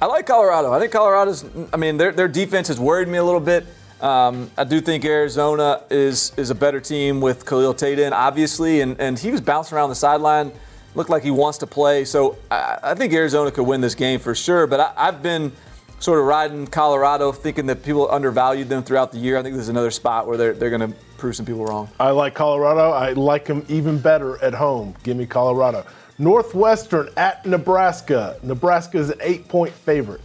[0.00, 0.72] I like Colorado.
[0.72, 1.44] I think Colorado's.
[1.72, 3.66] I mean, their their defense has worried me a little bit.
[4.00, 8.82] Um, I do think Arizona is is a better team with Khalil Tate in, obviously,
[8.82, 10.52] and, and he was bouncing around the sideline.
[10.94, 12.04] Looked like he wants to play.
[12.04, 14.66] So I, I think Arizona could win this game for sure.
[14.66, 15.52] But I, I've been
[15.98, 19.38] sort of riding Colorado, thinking that people undervalued them throughout the year.
[19.38, 21.88] I think this is another spot where they're they're going to prove some people wrong.
[21.98, 22.90] I like Colorado.
[22.90, 24.94] I like them even better at home.
[25.02, 25.86] Give me Colorado.
[26.18, 28.38] Northwestern at Nebraska.
[28.42, 30.20] Nebraska is an eight point favorite.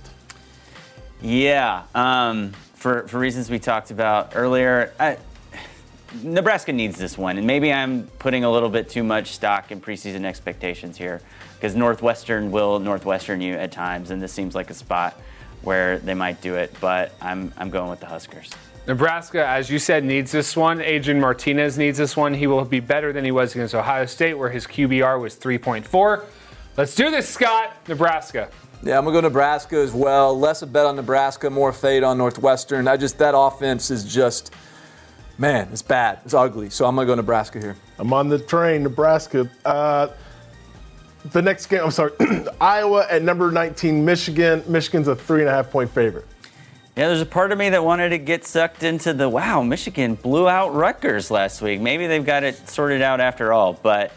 [1.21, 5.17] Yeah, um, for for reasons we talked about earlier, I,
[6.23, 9.79] Nebraska needs this one, and maybe I'm putting a little bit too much stock in
[9.79, 11.21] preseason expectations here,
[11.55, 15.15] because Northwestern will Northwestern you at times, and this seems like a spot
[15.63, 16.73] where they might do it.
[16.79, 18.49] But I'm I'm going with the Huskers.
[18.87, 20.81] Nebraska, as you said, needs this one.
[20.81, 22.33] Adrian Martinez needs this one.
[22.33, 26.23] He will be better than he was against Ohio State, where his QBR was 3.4.
[26.77, 27.75] Let's do this, Scott.
[27.87, 28.49] Nebraska.
[28.83, 30.37] Yeah, I'm gonna go Nebraska as well.
[30.37, 32.87] Less a bet on Nebraska, more a fade on Northwestern.
[32.87, 34.51] I just that offense is just,
[35.37, 36.19] man, it's bad.
[36.25, 36.71] It's ugly.
[36.71, 37.75] So I'm gonna go Nebraska here.
[37.99, 39.47] I'm on the train, Nebraska.
[39.63, 40.07] Uh,
[41.25, 42.11] the next game, I'm sorry,
[42.61, 44.63] Iowa at number 19, Michigan.
[44.67, 46.25] Michigan's a three and a half point favorite.
[46.95, 50.15] Yeah, there's a part of me that wanted to get sucked into the wow, Michigan
[50.15, 51.79] blew out Rutgers last week.
[51.79, 54.11] Maybe they've got it sorted out after all, but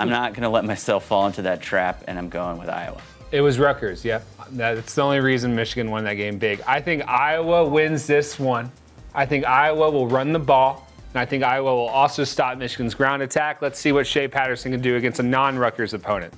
[0.00, 3.00] I'm not going to let myself fall into that trap, and I'm going with Iowa.
[3.30, 4.26] It was Rutgers, yep.
[4.50, 6.60] That's the only reason Michigan won that game big.
[6.66, 8.70] I think Iowa wins this one.
[9.14, 10.85] I think Iowa will run the ball,
[11.16, 13.62] and I think Iowa will also stop Michigan's ground attack.
[13.62, 16.34] Let's see what Shea Patterson can do against a non Rutgers opponent.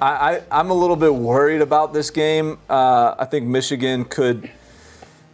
[0.00, 2.56] I, I'm a little bit worried about this game.
[2.70, 4.44] Uh, I think Michigan could,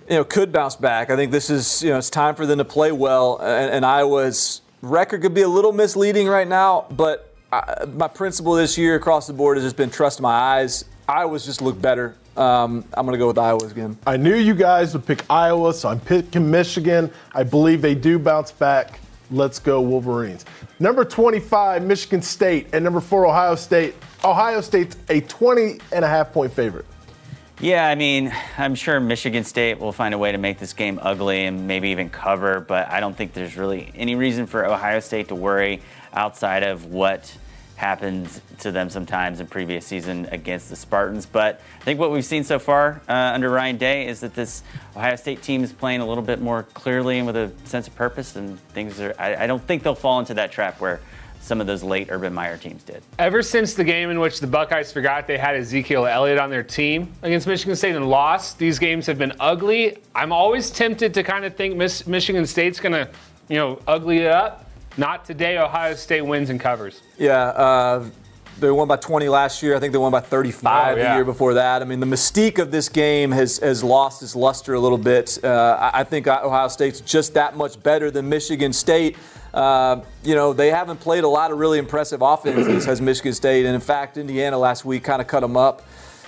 [0.08, 1.08] you know, could bounce back.
[1.08, 3.38] I think this is, you know, it's time for them to play well.
[3.38, 8.54] And, and Iowa's record could be a little misleading right now, but I, my principle
[8.54, 10.84] this year across the board has just been trust my eyes.
[11.08, 12.16] Iowa's just look better.
[12.36, 13.98] Um, I'm going to go with Iowa again.
[14.06, 17.10] I knew you guys would pick Iowa, so I'm picking Michigan.
[17.34, 19.00] I believe they do bounce back.
[19.30, 20.44] Let's go Wolverines.
[20.78, 23.94] Number 25, Michigan State, and number four, Ohio State.
[24.24, 26.86] Ohio State's a 20 and a half point favorite.
[27.60, 30.98] Yeah, I mean, I'm sure Michigan State will find a way to make this game
[31.02, 35.00] ugly and maybe even cover, but I don't think there's really any reason for Ohio
[35.00, 35.82] State to worry
[36.14, 37.36] outside of what
[37.80, 38.28] happened
[38.58, 41.24] to them sometimes in previous season against the Spartans.
[41.24, 44.62] But I think what we've seen so far uh, under Ryan Day is that this
[44.94, 47.96] Ohio State team is playing a little bit more clearly and with a sense of
[47.96, 49.14] purpose, and things are.
[49.18, 51.00] I, I don't think they'll fall into that trap where
[51.40, 53.02] some of those late Urban Meyer teams did.
[53.18, 56.62] Ever since the game in which the Buckeyes forgot they had Ezekiel Elliott on their
[56.62, 59.96] team against Michigan State and lost, these games have been ugly.
[60.14, 63.08] I'm always tempted to kind of think Miss, Michigan State's going to,
[63.48, 64.69] you know, ugly it up.
[64.96, 65.58] Not today.
[65.58, 67.00] Ohio State wins and covers.
[67.18, 68.04] Yeah, uh,
[68.58, 69.74] they won by 20 last year.
[69.74, 71.08] I think they won by 35 Oh, yeah.
[71.10, 71.80] the year before that.
[71.80, 75.38] I mean, the mystique of this game has, has lost its luster a little bit.
[75.42, 79.16] Uh, I I think Ohio State's just that much better than Michigan State.
[79.54, 83.66] Uh, you know, they haven't played a lot of really impressive offenses as Michigan State,
[83.66, 85.82] and in fact, Indiana last week kind of cut them up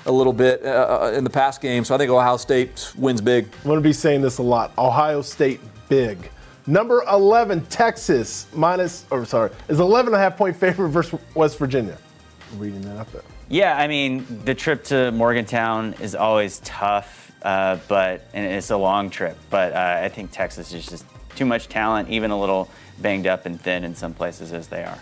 [0.07, 1.85] a little bit uh, in the past game.
[1.85, 3.45] So I think Ohio State wins big.
[3.59, 4.73] I'm going to be saying this a lot.
[4.79, 6.31] Ohio State big.
[6.67, 11.59] Number 11, Texas, minus, or sorry, is 11 and a half point favorite versus West
[11.59, 11.99] Virginia.
[12.53, 13.23] I'm reading that up there.
[13.49, 18.77] Yeah, I mean, the trip to Morgantown is always tough, uh, but and it's a
[18.77, 19.37] long trip.
[19.51, 22.71] But uh, I think Texas is just too much talent, even a little
[23.01, 24.99] banged up and thin in some places as they are.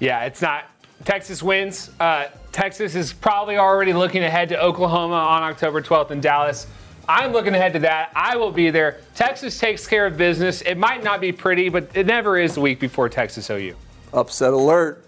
[0.00, 0.64] Yeah, it's not.
[1.04, 1.90] Texas wins.
[2.00, 6.66] Uh, Texas is probably already looking ahead to Oklahoma on October 12th in Dallas.
[7.08, 8.10] I'm looking ahead to that.
[8.14, 9.00] I will be there.
[9.14, 10.62] Texas takes care of business.
[10.62, 13.76] It might not be pretty, but it never is the week before Texas OU.
[14.12, 15.04] Upset alert.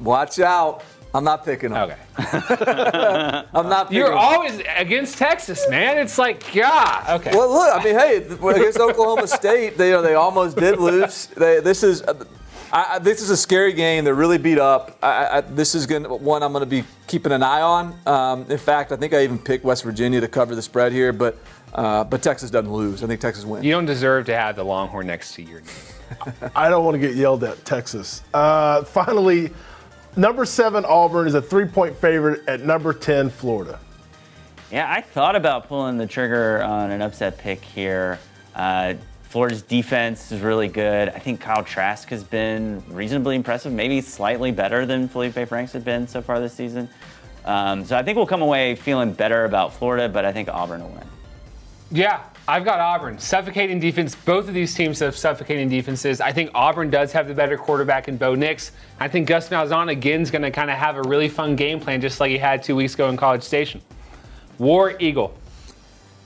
[0.00, 0.82] Watch out.
[1.14, 1.90] I'm not picking them.
[1.90, 1.98] Okay.
[3.54, 4.18] I'm not picking You're 'em.
[4.18, 5.96] always against Texas, man.
[5.98, 7.20] It's like, God.
[7.20, 7.30] Okay.
[7.32, 11.26] Well, look, I mean, hey, against Oklahoma State, they, you know, they almost did lose.
[11.28, 12.02] They, this is,
[12.72, 14.04] I, I- this is a scary game.
[14.04, 14.98] They're really beat up.
[15.02, 17.98] I, I, this is going one I'm going to be keeping an eye on.
[18.06, 21.12] Um, in fact, I think I even picked West Virginia to cover the spread here,
[21.12, 21.38] but
[21.74, 23.02] uh, but Texas doesn't lose.
[23.02, 23.64] I think Texas wins.
[23.64, 25.70] You don't deserve to have the Longhorn next to your name.
[26.56, 28.22] I don't want to get yelled at, Texas.
[28.32, 29.50] Uh, finally,
[30.16, 33.78] number seven Auburn is a three-point favorite at number ten Florida.
[34.72, 38.18] Yeah, I thought about pulling the trigger on an upset pick here.
[38.54, 38.94] Uh,
[39.28, 41.10] Florida's defense is really good.
[41.10, 45.84] I think Kyle Trask has been reasonably impressive, maybe slightly better than Felipe Franks had
[45.84, 46.88] been so far this season.
[47.44, 50.82] Um, so I think we'll come away feeling better about Florida, but I think Auburn
[50.82, 51.06] will win.
[51.90, 53.18] Yeah, I've got Auburn.
[53.18, 54.14] Suffocating defense.
[54.14, 56.22] Both of these teams have suffocating defenses.
[56.22, 58.72] I think Auburn does have the better quarterback in Bo Nix.
[58.98, 61.80] I think Gus Malzahn again is going to kind of have a really fun game
[61.80, 63.82] plan, just like he had two weeks ago in College Station.
[64.58, 65.34] War Eagle.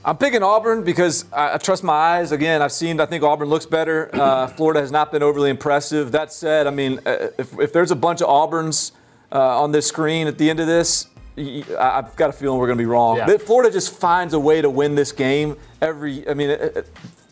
[0.05, 2.31] I'm picking Auburn because I, I trust my eyes.
[2.31, 2.99] Again, I've seen.
[2.99, 4.09] I think Auburn looks better.
[4.13, 6.11] Uh, Florida has not been overly impressive.
[6.11, 8.91] That said, I mean, uh, if, if there's a bunch of Auburns
[9.31, 11.07] uh, on this screen at the end of this,
[11.37, 13.17] I've got a feeling we're going to be wrong.
[13.17, 13.37] Yeah.
[13.37, 16.27] Florida just finds a way to win this game every.
[16.27, 16.89] I mean, it,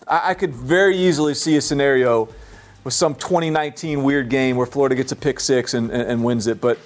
[0.08, 2.30] I, I could very easily see a scenario
[2.84, 6.48] with some 2019 weird game where Florida gets a pick six and, and, and wins
[6.48, 6.62] it.
[6.62, 6.80] But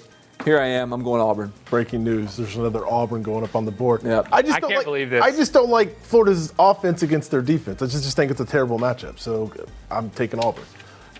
[0.44, 0.92] here I am.
[0.92, 1.52] I'm going Auburn.
[1.70, 4.02] Breaking news: There's another Auburn going up on the board.
[4.04, 4.28] Yep.
[4.32, 5.22] I just I don't can't like, believe this.
[5.22, 7.82] I just don't like Florida's offense against their defense.
[7.82, 9.18] I just, just think it's a terrible matchup.
[9.18, 9.50] So
[9.90, 10.64] I'm taking Auburn.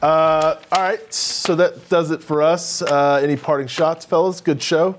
[0.03, 2.83] Uh, all right, so that does it for us.
[2.83, 4.41] Uh, any parting shots, fellas?
[4.41, 4.99] Good show.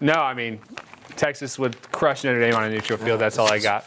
[0.00, 0.60] No, I mean,
[1.16, 3.20] Texas would crush Notre Dame on a neutral field.
[3.20, 3.86] That's all I got.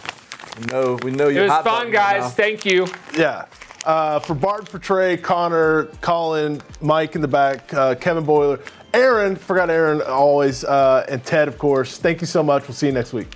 [0.69, 2.21] No, we know It you're was hot fun, button right guys.
[2.23, 2.29] now.
[2.29, 2.87] Thank you.
[3.15, 3.45] Yeah.
[3.85, 8.59] Uh, for Bart, for Trey, Connor, Colin, Mike in the back, uh, Kevin Boyler,
[8.93, 11.97] Aaron, forgot Aaron always, uh, and Ted, of course.
[11.97, 12.67] Thank you so much.
[12.67, 13.27] We'll see you next week.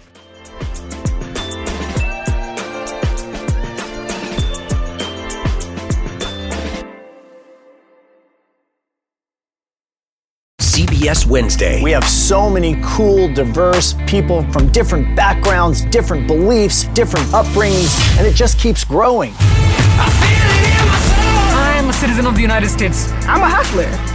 [10.60, 11.82] CBS Wednesday.
[11.82, 18.28] We have so many cool, diverse people from different backgrounds, different beliefs, different upbringings, and
[18.28, 19.34] it just keeps growing.
[21.78, 23.10] I'm a citizen of the United States.
[23.22, 24.15] I'm a hustler.